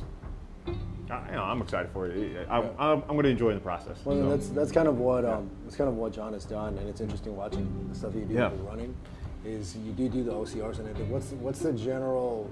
[1.09, 2.47] I, you know, I'm excited for it.
[2.49, 2.69] I, Yeah.
[2.79, 3.97] I'm going to enjoy the process.
[4.05, 4.29] Well, so.
[4.29, 7.01] that's that's kind of what um, that's kind of what John has done, and it's
[7.01, 8.95] interesting watching the stuff you do with running.
[9.43, 11.09] Is you do do the OCRs and everything.
[11.09, 12.49] What's what's the general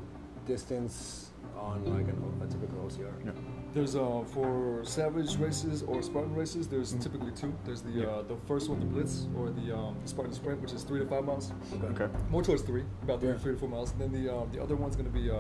[0.48, 1.29] distance
[1.60, 3.12] on like an, O- a typical OCR?
[3.26, 3.32] Yeah.
[3.74, 6.68] There's uh, for savage races or Spartan races.
[6.68, 7.54] There's typically two.
[7.66, 8.00] There's the Mm-hmm.
[8.02, 8.08] Yeah.
[8.08, 11.06] uh, the first one, the Blitz, or the um, Spartan Sprint, which is three to
[11.06, 11.52] five miles.
[11.84, 12.08] Okay.
[12.30, 13.38] More towards three, about three, Yeah.
[13.38, 13.92] three to four miles.
[13.92, 15.38] And then the um, the other one's gonna be uh,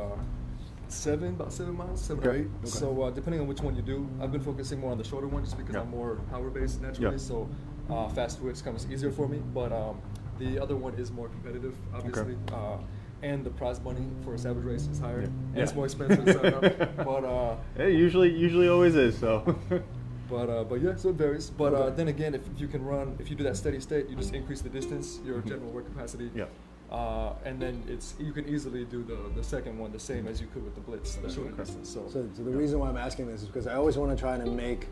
[0.87, 2.47] seven, about seven miles, seven or eight.
[2.59, 2.69] Okay.
[2.69, 5.27] So uh, depending on which one you do, I've been focusing more on the shorter
[5.27, 5.81] one just because Yeah.
[5.81, 7.11] I'm more power based naturally.
[7.15, 7.17] Yeah.
[7.17, 7.49] So
[7.89, 9.39] uh, fast twitch comes easier for me.
[9.53, 10.01] But um,
[10.37, 12.37] the other one is more competitive, obviously.
[12.53, 12.77] Uh,
[13.21, 15.25] and the prize money for a savage race is higher, Yeah.
[15.27, 15.63] and Yeah.
[15.63, 16.95] it's more expensive to sign up.
[17.05, 19.17] But uh, It usually usually always is.
[19.17, 19.55] So.
[20.29, 21.49] but uh, but yeah, so it varies.
[21.49, 24.15] But uh, then again, if you can run, if you do that steady state, you
[24.15, 26.29] just increase the distance, your general work capacity.
[26.35, 26.45] Yeah.
[26.91, 30.41] Uh, and then it's you can easily do the the second one the same as
[30.41, 31.87] you could with the blitz, the shorter distance.
[31.89, 34.17] So, So, so the reason why I'm asking this is because I always want to
[34.17, 34.87] try to make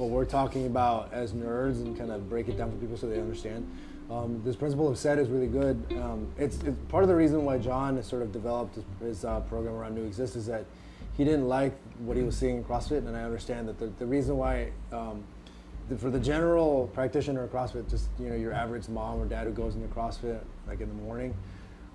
[0.00, 3.06] what we're talking about as nerds and kind of break it down for people so
[3.06, 3.70] they understand.
[4.10, 5.84] Um, this principle of SAID is really good.
[5.92, 9.24] Um, it's, it's part of the reason why John has sort of developed his, his
[9.24, 10.64] uh, program around New Exist is that
[11.16, 14.06] he didn't like what he was seeing in CrossFit, and I understand that the, the
[14.06, 14.70] reason why.
[14.90, 15.22] Um,
[15.90, 19.44] the, for the general practitioner of CrossFit, just you know your average mom or dad
[19.46, 21.34] who goes into CrossFit like in the morning,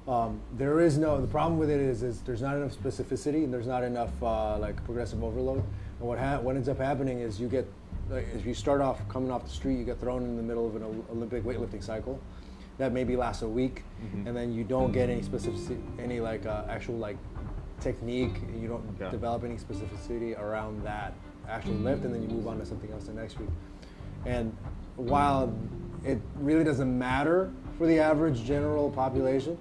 [0.07, 1.19] um, there is no.
[1.19, 4.57] The problem with it is, is there's not enough specificity and there's not enough uh,
[4.57, 5.63] like progressive overload.
[5.99, 7.65] And what ha- what ends up happening is you get
[8.09, 10.67] like, if you start off coming off the street, you get thrown in the middle
[10.67, 12.19] of an Olympic weightlifting cycle
[12.77, 13.83] that maybe lasts a week,
[14.25, 17.17] and then you don't get any specific any like uh, actual like
[17.79, 18.35] technique.
[18.59, 19.09] You don't Yeah.
[19.11, 21.13] develop any specificity around that
[21.47, 23.49] actual lift, and then you move on to something else the next week.
[24.25, 24.55] And
[24.97, 25.53] while
[26.03, 29.57] it really doesn't matter for the average general population,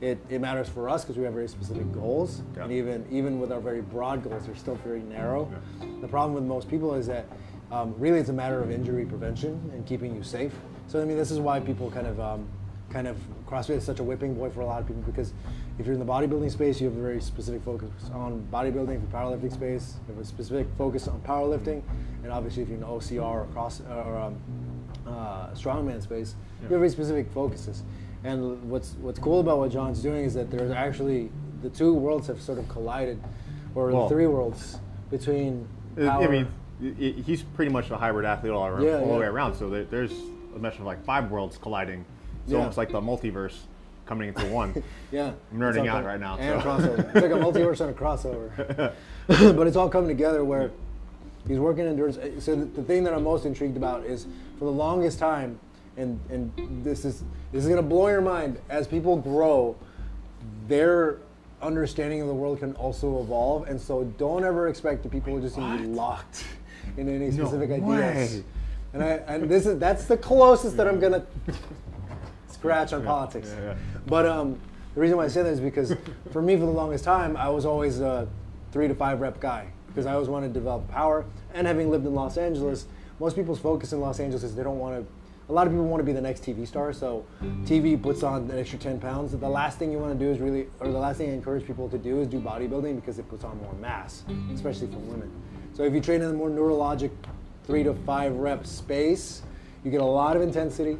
[0.00, 2.42] it, it matters for us because we have very specific goals.
[2.56, 2.64] Yeah.
[2.64, 5.50] And even even with our very broad goals, they're still very narrow.
[6.00, 7.26] The problem with most people is that
[7.70, 10.52] um, really it's a matter of injury prevention and keeping you safe.
[10.88, 12.48] So I mean, this is why people kind of um,
[12.90, 15.32] kind of CrossFit is such a whipping boy for a lot of people because
[15.78, 18.96] if you're in the bodybuilding space, you have a very specific focus on bodybuilding.
[18.96, 21.82] If you're powerlifting space, you have a specific focus on powerlifting,
[22.22, 24.36] and obviously if you're in the OCR or cross or um,
[25.06, 27.82] uh, strongman space, you have very specific focuses.
[28.24, 31.30] And what's what's cool about what John's doing is that there's actually
[31.62, 33.20] the two worlds have sort of collided,
[33.74, 34.78] or Well- the three worlds
[35.10, 35.66] between.
[35.98, 36.46] I mean,
[36.82, 39.54] i- i- he's pretty much a hybrid athlete all, around, Yeah, all the way around.
[39.54, 40.12] So there, there's
[40.54, 42.04] a mesh of like five worlds colliding.
[42.44, 42.58] It's Yeah.
[42.58, 43.56] almost like the multiverse
[44.06, 44.82] coming into one.
[45.12, 46.68] Yeah, I'm nerding out right now, And so.
[46.68, 46.98] crossover.
[46.98, 48.92] It's like a multiverse and a crossover.
[49.56, 50.70] but it's all coming together where
[51.48, 52.16] he's working in endurance.
[52.18, 54.26] Uh, so the, the thing that I'm most intrigued about is
[54.58, 55.58] for the longest time,
[55.96, 56.52] and and
[56.84, 59.76] this is this is gonna blow your mind as people grow,
[60.68, 61.18] their
[61.62, 63.68] understanding of the world can also evolve.
[63.68, 66.44] And so don't ever expect the people who just seem to be locked
[66.96, 67.86] in any No specific ideas.
[68.36, 68.44] way.
[68.94, 71.26] And I and this is that's the closest that I'm gonna
[72.48, 73.52] scratch on politics.
[73.56, 73.74] yeah, yeah.
[74.06, 74.58] But um,
[74.94, 75.94] the reason why I say that is because
[76.32, 78.26] for me, for the longest time, I was always a
[78.72, 81.24] three to five rep guy because I always wanted to develop power.
[81.54, 82.86] And having lived in Los Angeles,
[83.18, 85.06] most people's focus in Los Angeles is they don't want to.
[85.48, 87.24] A lot of people want to be the next TV star, so
[87.64, 89.30] TV puts on an extra 10 pounds.
[89.30, 91.64] The last thing you want to do is really, or the last thing I encourage
[91.64, 95.30] people to do is do bodybuilding because it puts on more mass, especially for women.
[95.76, 97.10] So if you train in the more neurologic
[97.64, 99.42] three to five rep space,
[99.84, 100.96] you get a lot of intensity.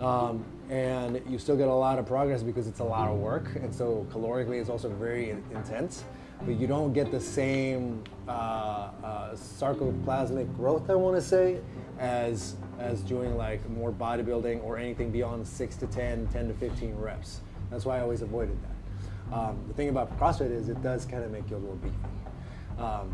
[0.00, 3.54] Um, and you still get a lot of progress because it's a lot of work,
[3.54, 6.02] and so calorically it's also very intense.
[6.44, 11.60] But you don't get the same uh, uh, sarcoplasmic growth, I want to say,
[12.00, 16.96] as as doing like more bodybuilding or anything beyond six to 10, 10 to 15
[16.96, 17.40] reps.
[17.70, 19.36] That's why I always avoided that.
[19.38, 21.94] Um, the thing about CrossFit is it does kind of make you a little beefy.
[22.78, 23.12] Um,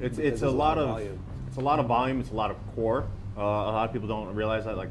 [0.00, 1.18] It's it's a lot of volume.
[1.46, 2.20] it's a lot of volume.
[2.20, 3.06] It's a lot of core.
[3.36, 4.76] Uh, a lot of people don't realize that.
[4.76, 4.88] Like,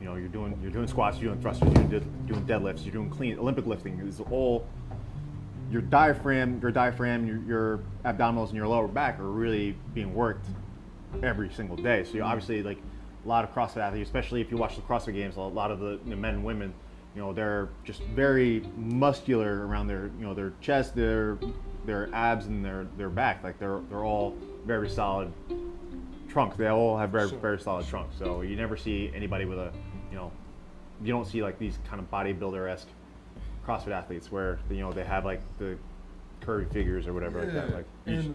[0.00, 2.92] you know, you're doing you're doing squats, you're doing thrusters, you're doing, doing deadlifts, you're
[2.92, 4.00] doing clean Olympic lifting.
[4.06, 4.66] It's all
[5.70, 10.46] your diaphragm, your diaphragm, your, your abdominals, and your lower back are really being worked
[11.22, 12.04] every single day.
[12.04, 12.78] So you obviously like
[13.24, 15.78] a lot of CrossFit athletes, especially if you watch the CrossFit Games, a lot of
[15.78, 16.74] the, the men and women,
[17.14, 21.38] you know, they're just very muscular around their you know their chest, their
[21.84, 23.42] their abs, and their their back.
[23.42, 25.32] Like they're they're all very solid
[26.28, 26.56] trunks.
[26.56, 27.38] They all have very Sure.
[27.38, 28.16] very solid trunks.
[28.18, 29.72] So you never see anybody with a,
[30.10, 30.30] you know,
[31.02, 32.88] you don't see like these kind of bodybuilder esque
[33.66, 35.76] CrossFit athletes where you know they have like the
[36.40, 37.74] curvy figures or whatever like that.
[37.74, 38.34] Like and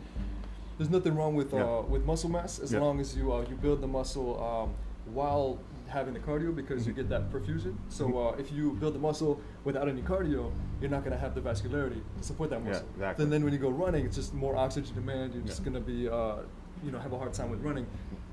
[0.78, 1.64] there's nothing wrong with Yeah.
[1.64, 2.80] uh, with muscle mass as Yeah.
[2.80, 4.74] long as you uh, you build the muscle um,
[5.14, 6.90] while having the cardio because Mm-hmm.
[6.90, 7.76] you get that perfusion.
[7.90, 11.42] So uh, if you build the muscle without any cardio, you're not gonna have the
[11.42, 12.88] vascularity to support that Yeah, muscle.
[12.96, 13.24] exactly.
[13.26, 15.34] Then then when you go running, it's just more oxygen demand.
[15.34, 15.66] You're just Yeah.
[15.66, 16.38] gonna be uh,
[16.84, 17.88] you know have a hard time with running.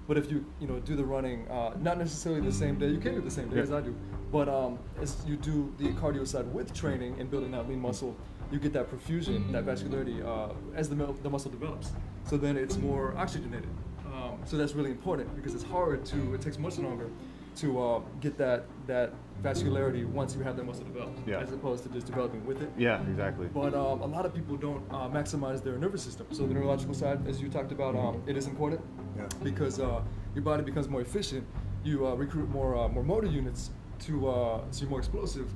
[0.06, 2.98] But if you you know do the running, uh, not necessarily the same day, you
[2.98, 3.62] can do the same day Yeah.
[3.62, 3.94] as I do.
[4.30, 8.14] But um, as you do the cardio side with training and building that lean muscle,
[8.50, 11.92] you get that perfusion, that vascularity uh, as the, the muscle develops.
[12.24, 13.68] So then it's more oxygenated.
[14.06, 17.08] Um, so that's really important because it's hard to, it takes much longer
[17.56, 19.12] to uh, get that, that
[19.42, 21.40] vascularity once you have that muscle developed, Yeah.
[21.40, 22.70] as opposed to just developing with it.
[22.76, 23.46] yeah, exactly.
[23.52, 26.26] But um, a lot of people don't uh, maximize their nervous system.
[26.30, 28.80] So the neurological side, as you talked about, um, it is important
[29.16, 29.26] Yeah.
[29.42, 30.02] because uh,
[30.34, 31.46] your body becomes more efficient.
[31.84, 33.70] You uh, recruit more uh, more motor units
[34.06, 35.48] to uh, so you're more explosive.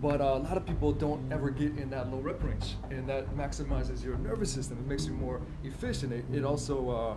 [0.00, 3.08] But uh, a lot of people don't ever get in that low rep range, and
[3.08, 4.78] that maximizes your nervous system.
[4.78, 6.12] It makes you more efficient.
[6.12, 7.16] It, it also, uh,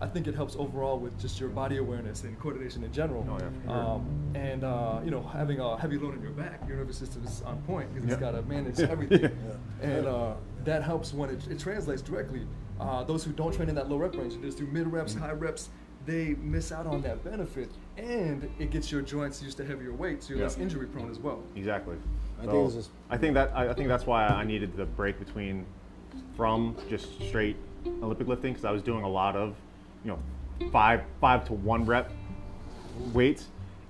[0.00, 3.26] I think, it helps overall with just your body awareness and coordination in general.
[3.30, 6.76] Oh, yeah, um, and uh, you know, having a heavy load on your back, your
[6.76, 8.86] nervous system is on point because it's got to manage Yeah.
[8.90, 9.22] everything.
[9.22, 9.88] Yeah.
[9.88, 12.46] And uh, that helps when it, it translates directly.
[12.78, 15.22] Uh, those who don't train in that low rep range, just do mid reps, Mm-hmm.
[15.24, 15.70] high reps,
[16.04, 17.70] they miss out on that benefit.
[17.96, 20.44] And it gets your joints used to heavier weight, so you're Yeah.
[20.44, 21.42] less injury prone as well.
[21.54, 21.96] Exactly.
[22.40, 24.84] I So, think just- I think that I, I think that's why I needed the
[24.84, 25.64] break between
[26.36, 27.56] from just straight
[28.02, 29.56] Olympic lifting because I was doing a lot of,
[30.06, 32.12] you know, five five to one rep
[33.12, 33.48] weights,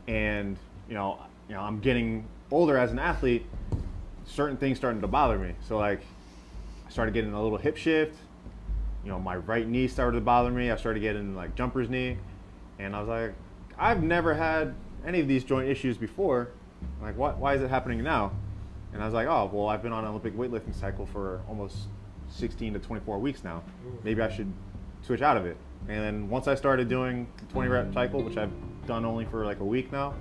[0.08, 0.56] and
[0.88, 3.44] you know, you know, I'm getting older as an athlete.
[4.24, 5.52] Certain things starting to bother me.
[5.68, 6.00] So like,
[6.86, 8.16] I started getting a little hip shift.
[9.04, 10.70] You know, my right knee started to bother me.
[10.70, 12.16] I started getting like jumper's knee,
[12.78, 13.34] and I was like,
[13.78, 14.74] I've never had
[15.06, 16.48] any of these joint issues before.
[17.00, 18.32] Like, why, why is it happening now?
[18.92, 21.76] And I was like, oh, well, I've been on an Olympic weightlifting cycle for almost
[22.30, 23.62] 16 to 24 weeks now.
[24.02, 24.52] Maybe I should
[25.06, 25.56] switch out of it.
[25.88, 28.52] And then once I started doing the 20 rep cycle, which I've
[28.86, 30.14] done only for like a week now,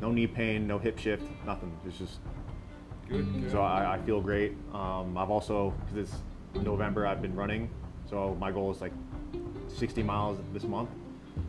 [0.00, 1.72] no knee pain, no hip shift, nothing.
[1.86, 2.18] It's just
[3.08, 3.40] Good.
[3.40, 3.50] good.
[3.52, 4.54] so I, I feel great.
[4.74, 7.70] Um, I've also because it's November, I've been running.
[8.10, 8.92] So my goal is like
[9.68, 10.90] 60 miles this month.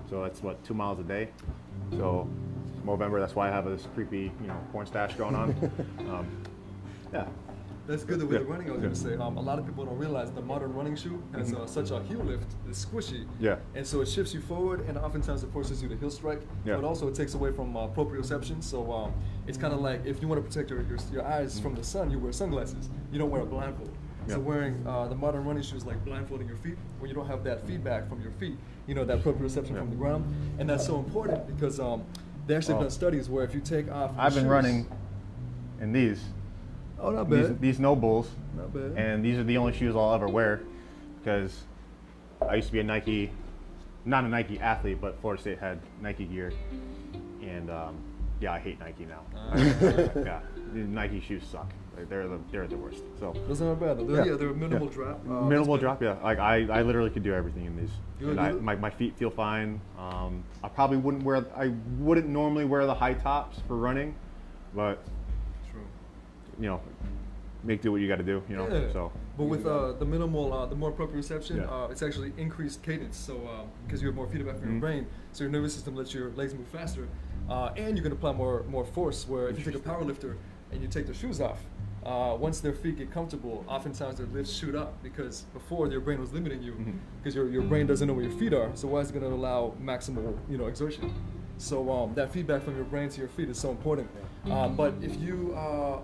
[0.09, 1.29] So that's what two miles a day.
[1.91, 2.29] So
[2.85, 5.49] November, that's why I have this creepy, you know, porn stash going on.
[5.99, 6.27] um,
[7.11, 7.25] yeah,
[7.89, 8.51] That's good that with the Yeah.
[8.51, 9.15] running, I was going to say.
[9.15, 12.03] Um, a lot of people don't realize the modern running shoe has uh, such a
[12.03, 13.23] heel lift, it's squishy.
[13.23, 13.43] Mm-hmm.
[13.43, 13.55] Yeah.
[13.73, 16.41] And so it shifts you forward, and oftentimes it forces you to heel strike.
[16.65, 16.75] Yeah.
[16.75, 18.63] But also it takes away from uh, proprioception.
[18.63, 19.13] So um,
[19.47, 21.83] it's kind of like if you want to protect your, your, your eyes from the
[21.83, 22.91] sun, you wear sunglasses.
[23.11, 23.89] You don't wear a blindfold.
[24.27, 24.35] Yeah.
[24.35, 27.43] So wearing uh, the modern running shoes like blindfolding your feet, when you don't have
[27.45, 29.79] that feedback from your feet, you know that proprioception Yeah.
[29.79, 30.25] from the ground,
[30.59, 32.03] and that's so important because um,
[32.45, 32.83] they actually have Oh.
[32.83, 34.11] done studies where if you take off.
[34.15, 34.87] I've been shoes- running
[35.81, 36.21] in these
[37.01, 37.61] Oh, not these, bad.
[37.61, 38.91] these NOBULLs, Not bad.
[38.97, 40.61] and these are the only shoes I'll ever wear
[41.21, 41.63] because
[42.47, 43.31] I used to be a Nike,
[44.05, 46.51] not a Nike athlete, but Florida State had Nike gear,
[47.41, 47.95] and um,
[48.41, 49.21] yeah, I hate Nike now.
[49.35, 49.55] Ah.
[49.57, 50.39] yeah,
[50.73, 51.71] the Nike shoes suck.
[51.97, 53.03] Like, they're the they're the worst.
[53.19, 53.97] So Those aren't bad.
[53.99, 54.05] though.
[54.05, 54.31] They're, Yeah.
[54.31, 54.37] yeah.
[54.37, 54.93] they're minimal Yeah.
[54.93, 55.19] drop.
[55.29, 56.15] Uh, minimal drop, yeah.
[56.23, 57.91] Like I, I literally could do everything in these.
[58.21, 59.81] You and I, my, my feet feel fine.
[59.97, 61.45] Um, I probably wouldn't wear.
[61.57, 64.15] I wouldn't normally wear the high tops for running,
[64.73, 65.13] but True.
[66.59, 66.81] You know,
[67.63, 68.41] make do what you got to do.
[68.49, 68.67] You know.
[68.69, 68.91] Yeah.
[68.91, 71.63] So But with uh, the minimal, uh, the more proprioception, Yeah.
[71.65, 73.17] uh, it's actually increased cadence.
[73.17, 74.81] So because you have more feedback from your Mhm.
[74.81, 77.07] brain, so your nervous system lets your legs move faster,
[77.49, 79.27] uh, and you can apply more more force.
[79.27, 80.37] Where if you take a power lifter
[80.71, 81.65] and you take their shoes off,
[82.05, 86.19] uh, once their feet get comfortable, oftentimes their lifts shoot up because before your brain
[86.19, 86.73] was limiting you
[87.17, 88.69] because your, your brain doesn't know where your feet are.
[88.75, 91.11] So why is it going to allow maximal you know exertion?
[91.57, 94.07] So um, that feedback from your brain to your feet is so important.
[94.49, 95.99] Um, but if you uh,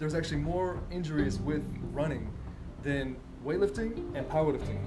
[0.00, 2.32] there's actually more injuries with running
[2.82, 4.78] than weightlifting and powerlifting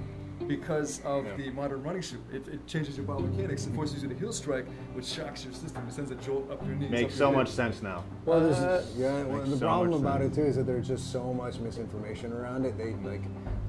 [0.48, 1.36] because of Yeah.
[1.36, 2.18] the modern running shoe.
[2.32, 5.86] It, it changes your biomechanics and forces you to heel strike, which shocks your system.
[5.86, 6.90] It sends a jolt up your knees.
[6.90, 8.02] makes up so your much sense now.
[8.26, 9.22] Well, there's Uh, yeah.
[9.22, 10.36] Well, the so problem about sense.
[10.36, 12.76] it too is that there's just so much misinformation around it.
[12.76, 13.22] They like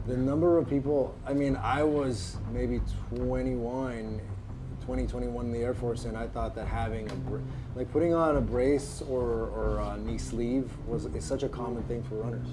[0.08, 1.14] the number of people.
[1.28, 2.82] I mean, I was maybe
[3.16, 4.20] 21,
[4.86, 7.40] 20, 21 in the Air Force, and I thought that having a br-
[7.76, 11.84] like putting on a brace or or a knee sleeve was is such a common
[11.84, 12.48] thing for runners.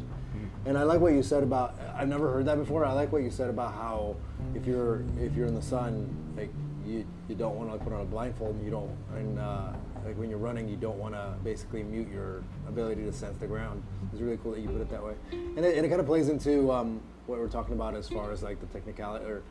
[0.65, 1.79] And I like what you said about.
[1.95, 2.85] I've never heard that before.
[2.85, 4.17] I like what you said about how
[4.55, 6.51] if you're if you're in the sun, like
[6.87, 8.55] you you don't want to put on a blindfold.
[8.55, 9.73] And you don't and uh,
[10.07, 13.47] like when you're running, you don't want to basically mute your ability to sense the
[13.47, 13.83] ground.
[14.13, 15.15] It's really cool that you put it that way.
[15.33, 18.33] And it, and it kind of plays into um, what we're talking about as far
[18.33, 19.43] as like the technicality or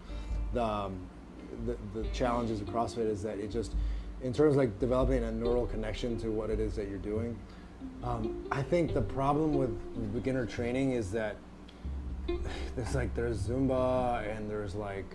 [0.54, 1.00] the um,
[1.66, 3.74] the, the challenges of CrossFit is that it just,
[4.24, 7.38] in terms of like developing a neural connection to what it is that you're doing,
[8.04, 11.36] um, I think the problem with beginner training is that
[12.76, 15.06] there's like there's Zumba and there's like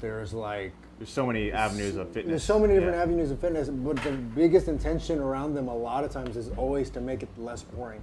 [0.00, 2.30] there's like There's so many avenues of fitness.
[2.30, 3.02] there's so many different Yeah.
[3.02, 6.90] avenues of fitness, but the biggest intention around them a lot of times is always
[6.90, 8.00] to make it less boring.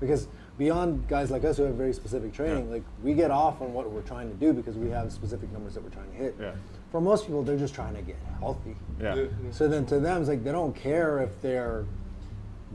[0.00, 0.26] Because
[0.58, 2.72] beyond guys like us who have very specific training, Yeah.
[2.74, 5.74] like we get off on what we're trying to do because we have specific numbers
[5.74, 6.34] that we're trying to hit.
[6.40, 6.52] Yeah.
[6.92, 8.76] For most people, they're just trying to get healthy.
[9.00, 9.14] Yeah.
[9.14, 9.24] Yeah.
[9.50, 11.84] So then to them, it's like they don't care if they're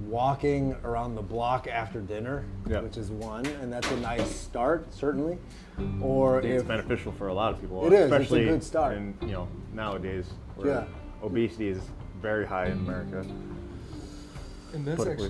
[0.08, 2.82] walking around the block after dinner, Yeah.
[2.82, 5.38] which is one, and that's a nice start, certainly.
[6.02, 7.86] Or I it's if beneficial for a lot of people.
[7.86, 8.98] It is, it's a especially good start.
[8.98, 10.84] in you know nowadays where Yeah.
[11.24, 11.80] obesity is
[12.22, 13.24] very high in America.
[14.74, 15.30] And that's actually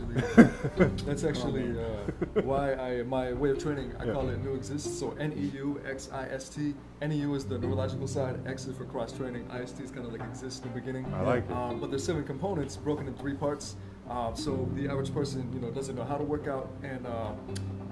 [1.06, 4.13] that's actually uh, why I my way of training I Yeah.
[4.13, 5.00] call it Neuxist.
[5.00, 6.73] So N E U X I S T.
[7.02, 8.39] N E U is the neurological side.
[8.47, 9.45] X is for cross training.
[9.50, 11.06] I S T is kind of like exist in the beginning.
[11.13, 11.52] I like it.
[11.52, 13.76] Um, but there's seven components broken in three parts.
[14.10, 17.32] Uh, so the average person, you know, doesn't know how to work out, and uh,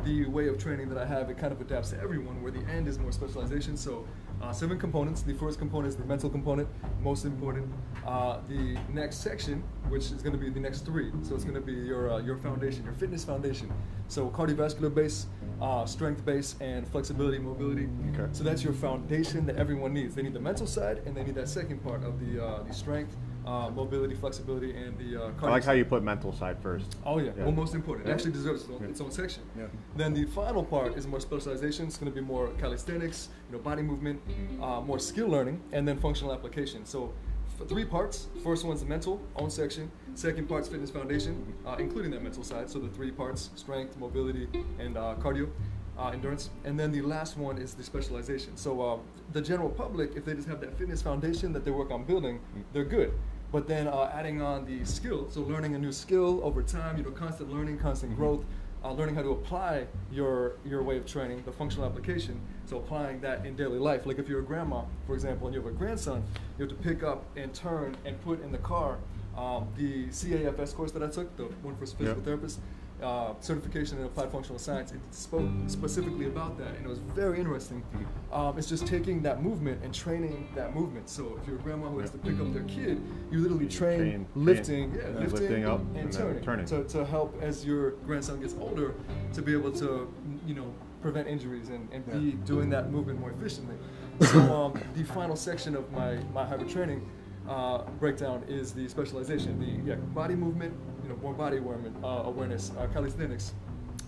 [0.04, 2.42] the way of training that I have, it kind of adapts to everyone.
[2.42, 3.76] Where the end is more specialization.
[3.76, 4.08] So
[4.42, 5.22] uh, seven components.
[5.22, 6.68] The first component is the mental component,
[7.02, 7.72] most important.
[8.06, 11.56] Uh, the next section, which is going to be the next three, so it's going
[11.56, 13.72] to be your uh, your foundation, your fitness foundation.
[14.08, 15.28] So cardiovascular base,
[15.62, 17.90] uh, strength base, and flexibility, mobility.
[18.14, 18.30] Okay.
[18.32, 20.16] So that's your foundation that everyone needs.
[20.16, 22.74] They need the mental side, and they need that second part of the uh, the
[22.74, 25.48] strength, uh, mobility, flexibility, and the uh, cardio.
[25.48, 26.96] I like how you put mental side first.
[27.06, 27.32] Oh yeah.
[27.38, 27.44] Yeah.
[27.44, 28.08] well most important.
[28.10, 28.90] It actually deserves its own, Yeah.
[28.90, 29.44] its own section.
[29.58, 29.66] Yeah.
[29.96, 31.86] Then the final part is more specialization.
[31.88, 34.22] It's going to be more calisthenics, you know, body movement,
[34.62, 36.86] uh, more skill learning, and then functional application.
[36.86, 37.14] So
[37.60, 38.28] f- three parts.
[38.44, 39.92] First one's the mental, own section.
[40.16, 42.70] Second part's fitness foundation, uh, including that mental side.
[42.70, 44.48] So the three parts: strength, mobility,
[44.80, 45.50] and uh, cardio.
[45.98, 48.58] Uh, endurance, and then the last one is the specialization.
[48.58, 48.98] So uh,
[49.32, 52.42] the general public, if they just have that fitness foundation that they work on building,
[52.74, 53.14] they're good.
[53.52, 57.04] But then uh, adding on the skill, so learning a new skill over time, you
[57.04, 58.44] know, constant learning, constant growth,
[58.84, 62.40] uh, learning how to apply your your way of training, the functional application.
[62.66, 64.06] So applying that in daily life.
[64.06, 66.24] Like if you're a grandma, for example, and you have a grandson,
[66.58, 68.98] you have to pick up and turn and put in the car
[69.38, 72.18] um, the CAFS course that I took, the one for physical Yep.
[72.40, 72.58] therapists.
[73.02, 74.94] Uh, certification in applied functional science.
[74.94, 77.84] It spoke specifically about that, and it was very interesting.
[78.32, 81.10] Um, it's just taking that movement and training that movement.
[81.10, 84.00] So if you're a grandma who has to pick up their kid, you literally train,
[84.00, 86.66] Train- lifting, train- yeah, yeah, lifting, lifting up and, and turning, turning.
[86.68, 88.96] To, to help as your grandson gets older
[89.34, 90.12] to be able to,
[90.48, 93.76] you know, prevent injuries and, and be doing that movement more efficiently.
[94.22, 97.06] So um, the final section of my, my hybrid training
[97.50, 102.08] uh, breakdown is the specialization, the yeah, body movement, you know, more body awareness, uh,
[102.26, 103.54] awareness uh, calisthenics,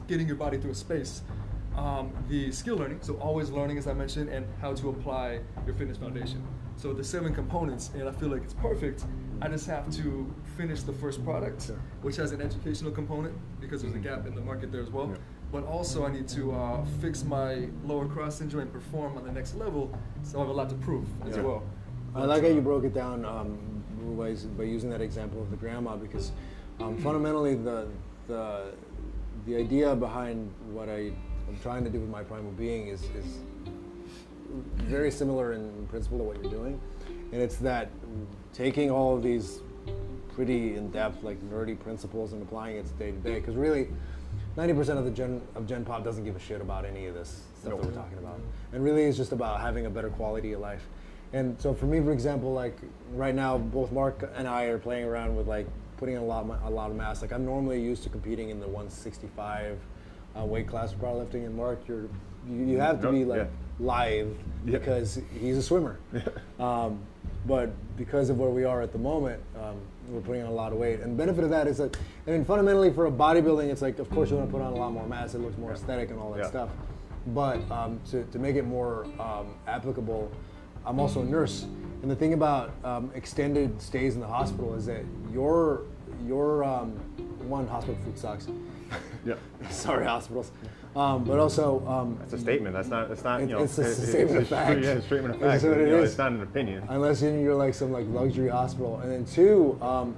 [0.08, 1.22] getting your body through a space.
[1.76, 5.76] Um, the skill learning, so always learning, as I mentioned, and how to apply your
[5.76, 6.44] fitness foundation.
[6.76, 9.06] So the seven components, and I feel like it's perfect.
[9.42, 11.72] I just have to finish the first product,
[12.02, 15.10] which has an educational component because there's a gap in the market there as well.
[15.12, 15.18] Yeah.
[15.52, 19.32] But also, I need to uh, fix my lower cross injury and perform on the
[19.32, 19.96] next level.
[20.24, 21.44] So I have a lot to prove as Yeah.
[21.44, 21.64] well.
[22.16, 23.58] I like how you broke it down um,
[24.18, 26.32] by, by using that example of the grandma because
[26.80, 27.88] um, fundamentally the,
[28.28, 28.74] the
[29.46, 31.12] the idea behind what I
[31.48, 33.40] am trying to do with my primal being is, is
[34.76, 36.80] very similar in principle to what you're doing,
[37.32, 37.90] and it's that
[38.54, 39.60] taking all of these
[40.36, 43.88] pretty in-depth like nerdy principles and applying it to day to day because really
[44.56, 47.42] 90% of the gen of gen pop doesn't give a shit about any of this
[47.60, 48.40] stuff that we're talking about.
[48.72, 50.86] And really it's just about having a better quality of life
[51.34, 52.78] and so for me for example like
[53.14, 56.44] right now both mark and i are playing around with like putting in a lot
[56.50, 59.78] of, a lot of mass like i'm normally used to competing in the 165
[60.40, 62.08] uh, weight class for powerlifting and mark you're
[62.50, 63.46] you, you have to be like Yeah.
[63.80, 64.78] live Yeah.
[64.78, 66.00] because he's a swimmer
[66.60, 67.00] um,
[67.46, 69.76] but because of where we are at the moment, um,
[70.10, 71.00] we're putting on a lot of weight.
[71.00, 74.00] And the benefit of that is that, I mean, fundamentally for a bodybuilding, it's like,
[74.00, 75.34] of course, you want to put on a lot more mass.
[75.34, 76.50] It looks more aesthetic and all that Yeah.
[76.50, 76.70] stuff.
[77.28, 80.30] But um, to, to make it more um, applicable,
[80.88, 81.66] I'm also a nurse.
[82.02, 85.82] And the thing about um, extended stays in the hospital is that your
[86.26, 86.92] your um,
[87.48, 88.48] one hospital food sucks.
[89.26, 89.36] Yeah.
[89.70, 90.52] Sorry, hospitals.
[90.96, 92.74] Um, but also, um, That's a statement.
[92.74, 93.10] That's not.
[93.10, 93.42] That's not.
[93.42, 93.64] You know.
[93.64, 94.82] it's a it- statement of it's a- fact.
[94.82, 95.64] Yeah, it's a statement of It's fact.
[95.66, 96.10] what it you know, is.
[96.12, 96.86] It's not an opinion.
[96.90, 99.00] unless you're you're like some like luxury hospital.
[99.00, 100.16] And then two, um,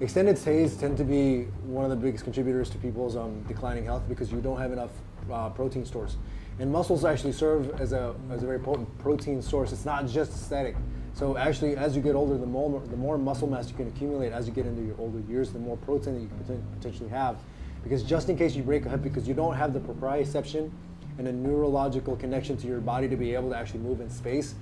[0.00, 4.04] extended stays tend to be one of the biggest contributors to people's um, declining health
[4.08, 4.90] because you don't have enough
[5.30, 6.16] uh, protein stores.
[6.58, 9.72] And muscles actually serve as a as a very potent protein source.
[9.72, 10.76] It's not just aesthetic.
[11.14, 14.32] So actually, as you get older, the more the more muscle mass you can accumulate
[14.32, 17.38] as you get into your older years, the more protein that you can potentially have.
[17.82, 20.70] Because just in case you break a hip, because you don't have the proprioception
[21.18, 24.54] and a neurological connection to your body to be able to actually move in space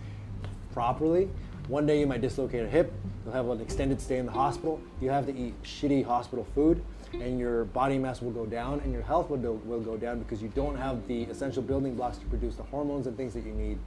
[0.72, 1.28] properly,
[1.70, 2.92] One day you might dislocate a hip,
[3.24, 6.82] you'll have an extended stay in the hospital, you have to eat shitty hospital food,
[7.14, 10.18] and your body mass will go down and your health will, do, will go down
[10.20, 13.44] because you don't have the essential building blocks to produce the hormones and things that
[13.44, 13.78] you need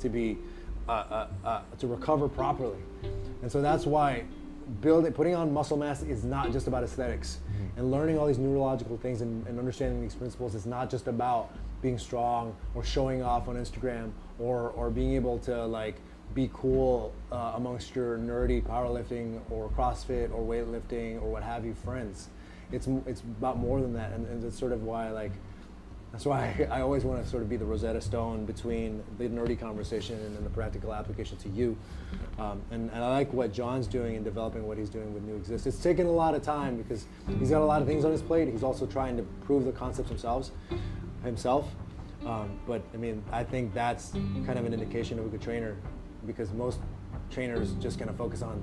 [0.00, 0.38] to be
[0.88, 2.78] uh, uh, uh, to recover properly.
[3.42, 4.24] And so that's why
[4.80, 7.38] building putting on muscle mass is not just about esthetics
[7.76, 10.54] and learning all these neurological things and, and understanding these principles.
[10.54, 11.50] Is not just about
[11.82, 15.96] being strong or showing off on instagram or, or being able to like
[16.32, 21.74] be cool uh, amongst your nerdy powerlifting or crossfit or weightlifting or what have you
[21.74, 22.28] friends
[22.72, 25.32] it's, it's about more than that and, and it's sort of why like
[26.12, 29.24] that's why I, I always want to sort of be the Rosetta Stone between the
[29.24, 31.76] nerdy conversation and then the practical application to you.
[32.38, 35.66] Um, and, and I like what John's doing in developing what he's doing with Neuxist.
[35.66, 37.06] It's taken a lot of time because
[37.38, 38.48] he's got a lot of things on his plate.
[38.48, 40.52] He's also trying to prove the concepts themselves,
[41.24, 41.74] himself.
[42.26, 45.76] Um, but I mean, I think that's kind of an indication of a good trainer
[46.26, 46.78] because most
[47.30, 48.62] trainers just kind of focus on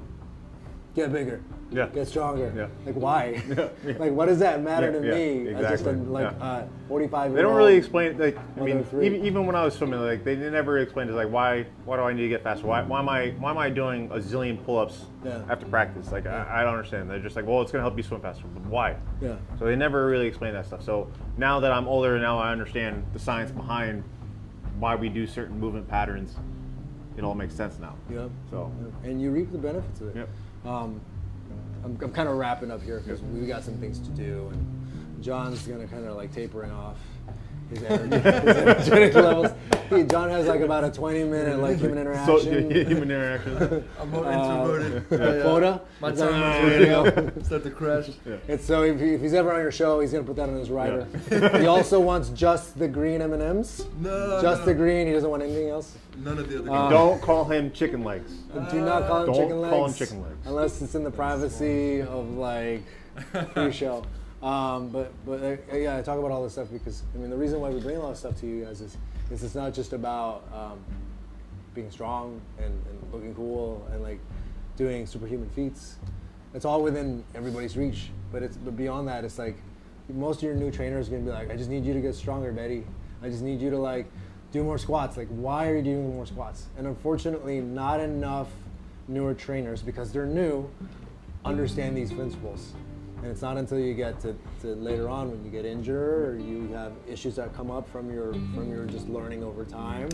[0.96, 1.86] get bigger, Yeah.
[1.88, 2.52] get stronger.
[2.56, 2.68] Yeah.
[2.86, 3.42] Like why?
[3.50, 3.94] Yeah, yeah.
[4.00, 5.50] like what does that matter to me?
[5.54, 9.46] as just a, like uh, 45 They don't really explain like I mean even, even
[9.46, 12.24] when I was swimming like they never explained it like why why do I need
[12.24, 15.06] to get faster why, why am I why am I doing a zillion pull-ups
[15.50, 18.04] after practice like I, I don't understand they're just like well it's gonna help you
[18.04, 19.36] swim faster but why Yeah.
[19.60, 23.06] so they never really explain that stuff so now that I'm older now I understand
[23.14, 24.04] the science behind
[24.80, 26.36] why we do certain movement patterns
[27.18, 28.28] it all makes sense now Yeah.
[28.50, 28.72] so
[29.04, 30.16] And you reap the benefits of it.
[30.16, 30.30] Yep.
[30.66, 31.00] Um,
[31.84, 35.24] I'm, I'm kind of wrapping up here because we got some things to do, and
[35.24, 36.98] John's gonna kind of like tapering off
[37.70, 38.26] his, energy, his
[38.90, 39.52] energetic levels.
[39.90, 42.26] He, John has like about a 20 minute like human interaction.
[42.26, 42.88] so interaction.
[42.88, 45.06] human interaction I'm more Uh, introverted.
[45.12, 45.42] yeah.
[45.42, 45.82] Quota?
[46.00, 47.42] My Is that- time there is you running go.
[47.44, 48.10] Start to crash.
[48.26, 48.36] Yeah.
[48.48, 50.56] And so if, he, if he's ever on your show, he's gonna put that on
[50.56, 51.08] his rider.
[51.60, 53.86] he also wants just the green M and M's.
[54.00, 55.08] No, Just no, the green.
[55.08, 55.98] He doesn't want anything else.
[56.18, 56.70] None of the other.
[56.70, 56.92] Uh, guys.
[56.92, 58.32] don't call him chicken legs
[58.72, 59.72] Do not call him Don't chicken legs.
[59.74, 60.38] call him chicken legs.
[60.46, 62.84] Unless it's in the privacy of like
[63.54, 64.04] pre-show.
[64.42, 67.36] Um, but but uh, yeah, I talk about all this stuff because I mean the
[67.36, 68.98] reason why we bring a lot of stuff to you guys is,
[69.32, 70.80] is it's not just about um,
[71.74, 74.20] being strong and, and looking cool and like
[74.78, 75.98] doing superhuman feats.
[76.54, 78.10] It's all within everybody's reach.
[78.32, 79.58] But it's but beyond that, it's like
[80.08, 82.16] most of your new trainers are gonna be like, I just need you to get
[82.16, 82.86] stronger, Betty.
[83.22, 84.06] I just need you to like
[84.52, 85.18] do more squats.
[85.18, 86.68] Like, why are you doing more squats?
[86.78, 88.48] And unfortunately, not enough
[89.08, 90.70] newer trainers because they're new
[91.46, 92.74] understand these principles.
[93.22, 96.40] And it's not until you get to, to later on when you get injured or
[96.40, 100.08] you have issues that come up from your from your just learning over time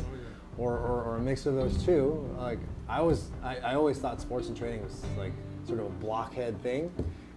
[0.57, 2.27] or, or, or a mix of those two.
[2.37, 5.33] Like I was I, I always thought sports and training was like
[5.67, 6.91] sort of a blockhead thing.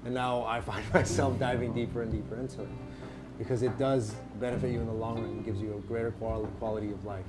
[0.04, 2.68] And now I find myself diving deeper and deeper into it.
[3.36, 6.50] Because it does benefit you in the long run and gives you a greater quality
[6.58, 7.26] quality of life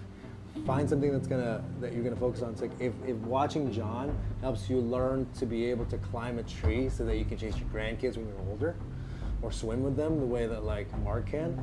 [0.65, 2.51] find something that's gonna that you're gonna focus on.
[2.51, 6.43] It's like if, if watching John helps you learn to be able to climb a
[6.43, 8.75] tree so that you can chase your grandkids when you're older,
[9.41, 11.59] or swim with them the way that like Mark can,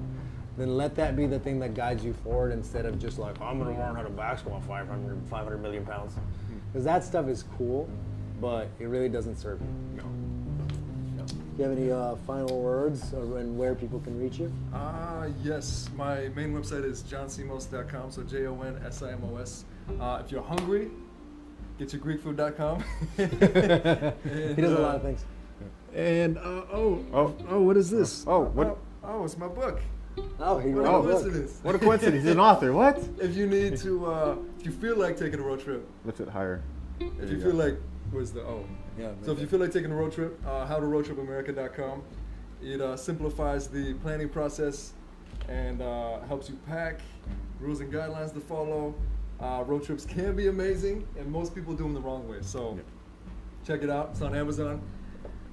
[0.57, 3.59] then let that be the thing that guides you forward instead of just like I'm
[3.59, 6.59] gonna learn how to back squat 500, 500 million pounds, hmm.
[6.73, 7.89] because that stuff is cool,
[8.41, 10.03] but it really doesn't serve you.
[10.03, 10.26] no
[11.57, 14.53] Do you have any uh, final words and where people can reach you?
[14.75, 15.89] Ah, yes.
[15.97, 19.65] My main website is johnsimos.com, so J O N S I M O S.
[19.99, 20.91] Uh, if you're hungry,
[21.79, 22.85] get your Greekfood.com.
[23.17, 23.27] he
[24.61, 25.25] does a lot of things.
[25.95, 26.41] And uh,
[26.73, 27.35] oh, Oh.
[27.49, 28.25] oh, what is this?
[28.27, 29.81] oh what Oh, oh, it's my book.
[30.39, 31.23] Oh, he What wrote a a book.
[31.23, 31.61] coincidence.
[31.63, 34.97] what a coincidence he's an author what If you need to, uh, if you feel
[34.97, 36.63] like taking a road trip, what's it higher
[37.01, 37.45] if you you go.
[37.51, 37.77] feel like,
[38.11, 38.65] where's the O?
[38.99, 39.11] Yeah.
[39.25, 42.03] So if you feel like taking a road trip, uh, howtoroadtripamerica.com.
[42.63, 44.93] It uh, simplifies the planning process
[45.49, 47.01] and uh, helps you pack,
[47.61, 48.95] rules and guidelines to follow.
[49.39, 52.39] Uh, road trips can be amazing, and most people do them the wrong way.
[52.41, 52.85] So Yep.
[53.67, 54.11] check it out.
[54.13, 54.81] It's on Amazon.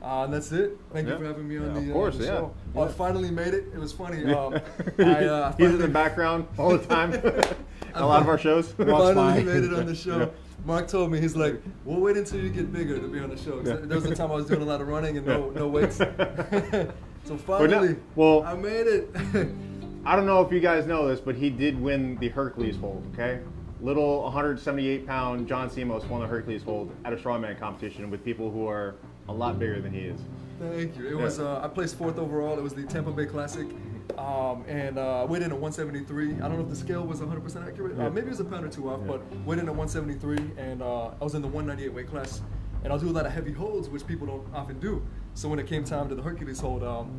[0.01, 0.77] Uh, and that's it.
[0.93, 1.13] Thank Yeah.
[1.13, 2.29] you for having me on Yeah, the, of uh, course, the yeah.
[2.31, 2.53] show.
[2.75, 3.65] Oh, I finally made it.
[3.73, 4.33] It was funny.
[4.33, 4.53] Um,
[4.99, 7.13] I uh, he's in the background all the time
[7.95, 10.31] a lot of our shows Watch finally made it on the show.
[10.65, 13.37] Mark told me he's like, "We'll wait until you get bigger to be on the
[13.37, 13.77] show." Yeah.
[13.81, 15.97] There was a time I was doing a lot of running and no no weights.
[17.25, 19.09] so finally, well- I made it.
[20.05, 23.05] I don't know if you guys know this, but he did win the Hercules hold.
[23.13, 23.39] Okay,
[23.81, 28.51] little 178 pound John Simos won the Hercules hold at a strongman competition with people
[28.51, 28.95] who are
[29.29, 30.19] a lot bigger than he is.
[30.59, 31.07] Thank you.
[31.07, 31.23] It Yeah.
[31.23, 32.57] was uh, I placed fourth overall.
[32.57, 33.67] It was the Tampa Bay Classic,
[34.17, 36.35] um, and uh, weighed in at 173.
[36.35, 37.97] I don't know if the scale was 100% accurate.
[37.97, 38.07] Yeah.
[38.07, 39.07] Uh, maybe it was a pound or two off, Yeah.
[39.13, 42.41] but weighed in at 173, and uh, I was in the 198 weight class.
[42.83, 45.01] And I'll do a lot of heavy holds, which people don't often do.
[45.35, 47.09] So when it came time to the Hercules hold, um,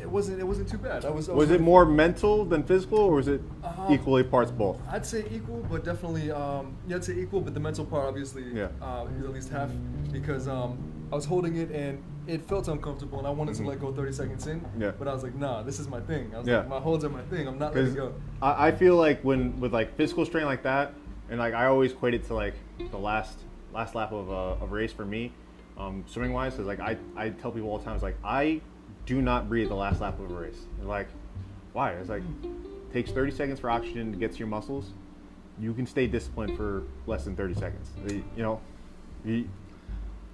[0.00, 1.04] it wasn't it wasn't too bad.
[1.04, 1.28] I was.
[1.28, 4.80] I Was it more mental than physical, or was it Um, equally parts both?
[4.88, 8.44] I'd say equal, but definitely, um, yeah, I'd say equal, but the mental part obviously
[8.54, 8.68] Yeah.
[8.80, 9.70] uh, is at least half
[10.12, 10.78] because um,
[11.12, 14.12] I was holding it and it felt uncomfortable and I wanted to let go 30
[14.12, 14.60] seconds in.
[14.60, 14.82] Mm-hmm.
[14.82, 14.92] Yeah.
[14.98, 16.32] But I was like, nah, this is my thing.
[16.34, 16.58] I was Yeah.
[16.58, 17.48] like, my holds are my thing.
[17.48, 18.14] I'm not letting go.
[18.40, 20.94] I, I feel like when with like physical strain like that,
[21.30, 22.54] and like I always equate it to like
[22.90, 23.38] the last
[23.72, 25.32] last lap of a, of a race for me,
[25.78, 26.54] um, swimming wise.
[26.58, 28.60] Is like I, I tell people all the time, it's like I
[29.06, 30.66] do not breathe the last lap of a race.
[30.78, 31.08] It's like
[31.72, 31.92] why?
[31.92, 32.22] It's like
[32.92, 34.90] takes 30 seconds for oxygen to get to your muscles.
[35.58, 37.88] You can stay disciplined for less than 30 seconds.
[38.06, 38.60] You know,
[39.24, 39.48] you,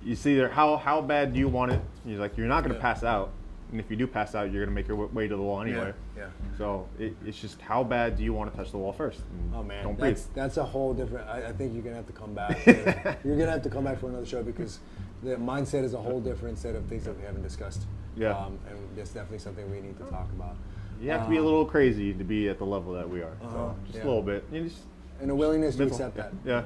[0.04, 1.80] you see there how how bad do you want it?
[2.04, 2.82] You're like you're not going to Yeah.
[2.94, 3.30] pass out,
[3.70, 5.60] and if you do pass out, you're going to make your way to the wall
[5.60, 5.92] anyway.
[6.16, 6.26] Yeah.
[6.56, 9.20] So it, it's just how bad do you want to touch the wall first?
[9.54, 10.14] Oh man, don't breathe.
[10.14, 11.28] that's that's a whole different.
[11.28, 12.64] I, I think you're gonna have to come back.
[13.24, 14.80] you're gonna have to come back for another show because
[15.22, 17.82] the mindset is a whole different set of things that we haven't discussed.
[18.16, 18.36] Yeah.
[18.36, 20.56] um, and that's definitely something we need to talk about.
[21.00, 23.20] You have to be a Um, little crazy to be at the level that we
[23.22, 23.30] are.
[23.42, 24.04] Uh-huh, So just yeah.
[24.04, 24.44] a little bit.
[24.50, 24.80] You just
[25.20, 26.32] and a willingness to accept that.
[26.44, 26.62] Yeah.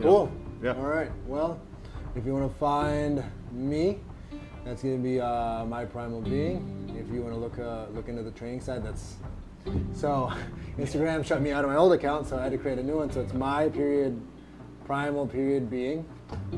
[0.00, 0.30] Cool.
[0.62, 0.72] Yeah.
[0.74, 1.10] All right.
[1.26, 1.60] Well,
[2.18, 4.00] if you want to find me,
[4.64, 6.92] that's going to be uh, my primal being.
[6.98, 9.14] If you want to look uh, look into the training side, that's
[9.94, 10.32] so.
[10.78, 12.96] Instagram shut me out of my old account, so I had to create a new
[12.96, 13.10] one.
[13.10, 14.20] So it's my period
[14.84, 16.04] primal period being.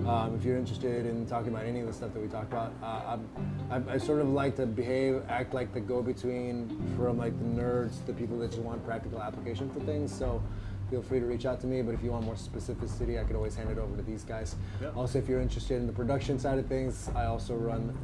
[0.07, 2.73] Um, if you're interested in talking about any of the stuff that we talked about,
[2.83, 3.19] uh,
[3.71, 8.07] I, I sort of like to behave, act like the go-between from like the nerds,
[8.07, 10.17] the people that just want practical application for things.
[10.17, 10.41] So
[10.91, 11.80] feel free to reach out to me.
[11.82, 14.57] But if you want more specificity, I could always hand it over to these guys.
[14.82, 14.88] Yeah.
[14.97, 17.97] Also, if you're interested in the production side of things, I also run.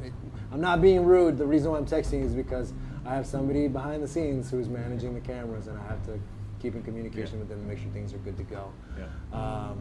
[0.51, 1.37] I'm not being rude.
[1.37, 2.73] The reason why I'm texting is because
[3.05, 6.17] I have somebody behind the scenes who's managing the cameras, and I have to
[6.61, 7.39] keep in communication Yeah.
[7.39, 8.71] with them to make sure things are good to go.
[8.97, 9.05] Yeah.
[9.37, 9.77] Um,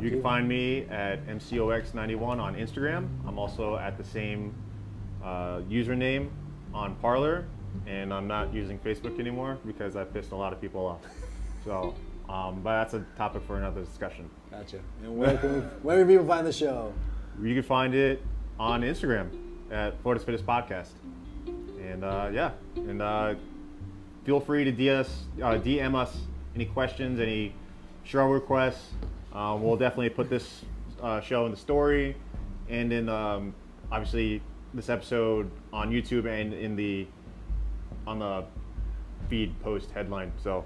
[0.00, 3.08] You can find me at MCOX91 on Instagram.
[3.26, 4.54] I'm also at the same
[5.24, 6.28] uh, username
[6.72, 7.46] on Parler,
[7.86, 11.00] and I'm not using Facebook anymore because I pissed a lot of people off.
[11.64, 11.94] So,
[12.28, 14.28] um, but that's a topic for another discussion.
[14.50, 14.80] Gotcha.
[15.02, 16.92] And where can we, where can people find the show?
[17.42, 18.22] You can find it
[18.58, 19.30] on Instagram
[19.70, 20.90] at Florida's Fittest Podcast.
[21.46, 23.34] And uh, yeah, and uh,
[24.24, 26.16] feel free to DS, uh, DM us
[26.54, 27.54] any questions, any
[28.04, 28.92] show requests.
[29.32, 30.64] Uh, we'll definitely put this
[31.02, 32.16] uh, show in the story
[32.68, 33.54] and in um,
[33.90, 34.40] obviously
[34.72, 37.06] this episode on YouTube and in the
[38.06, 38.44] on the
[39.28, 40.32] feed post headline.
[40.42, 40.64] So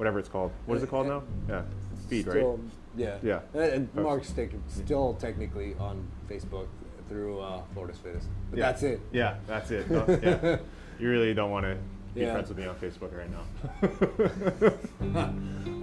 [0.00, 0.50] whatever it's called.
[0.64, 1.22] What is it called now?
[1.46, 1.60] Yeah,
[2.08, 2.36] feed, right?
[2.36, 2.58] Still,
[2.96, 3.18] Yeah.
[3.22, 3.40] Yeah.
[3.52, 6.68] And, and Mark's take, still technically on Facebook
[7.06, 8.26] through uh, Florida's Fittest.
[8.48, 8.64] But Yeah.
[8.72, 9.00] that's it.
[9.12, 9.90] Yeah, that's it.
[9.90, 10.56] No, yeah.
[10.98, 11.76] You really don't want to
[12.14, 12.32] be Yeah.
[12.32, 13.44] friends with me on Facebook right now.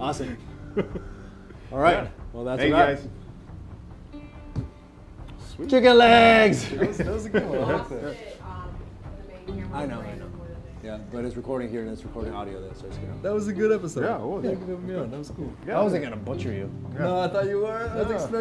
[0.00, 0.36] Awesome.
[1.72, 2.02] All right.
[2.04, 2.08] Yeah.
[2.32, 3.08] Well, that's Thank a you guys.
[5.54, 5.70] Sweet.
[5.70, 6.68] Chicken legs.
[6.70, 7.58] That was, that was a good one.
[7.58, 8.04] I like Lost that.
[8.04, 8.74] it, um,
[9.46, 10.26] the main camera I know, I know.
[10.82, 11.04] More than it.
[11.04, 13.14] yeah, but it's recording here and it's recording audio there, so it's gonna.
[13.22, 14.04] That was a good episode.
[14.04, 14.44] Yeah, it was.
[14.44, 15.10] Thank you for having me on.
[15.10, 15.52] That was cool.
[15.66, 15.78] Yeah.
[15.78, 16.70] I wasn't gonna butcher you.
[16.98, 17.68] No, I thought you were.
[17.68, 18.14] I was Yeah.
[18.14, 18.34] expecting.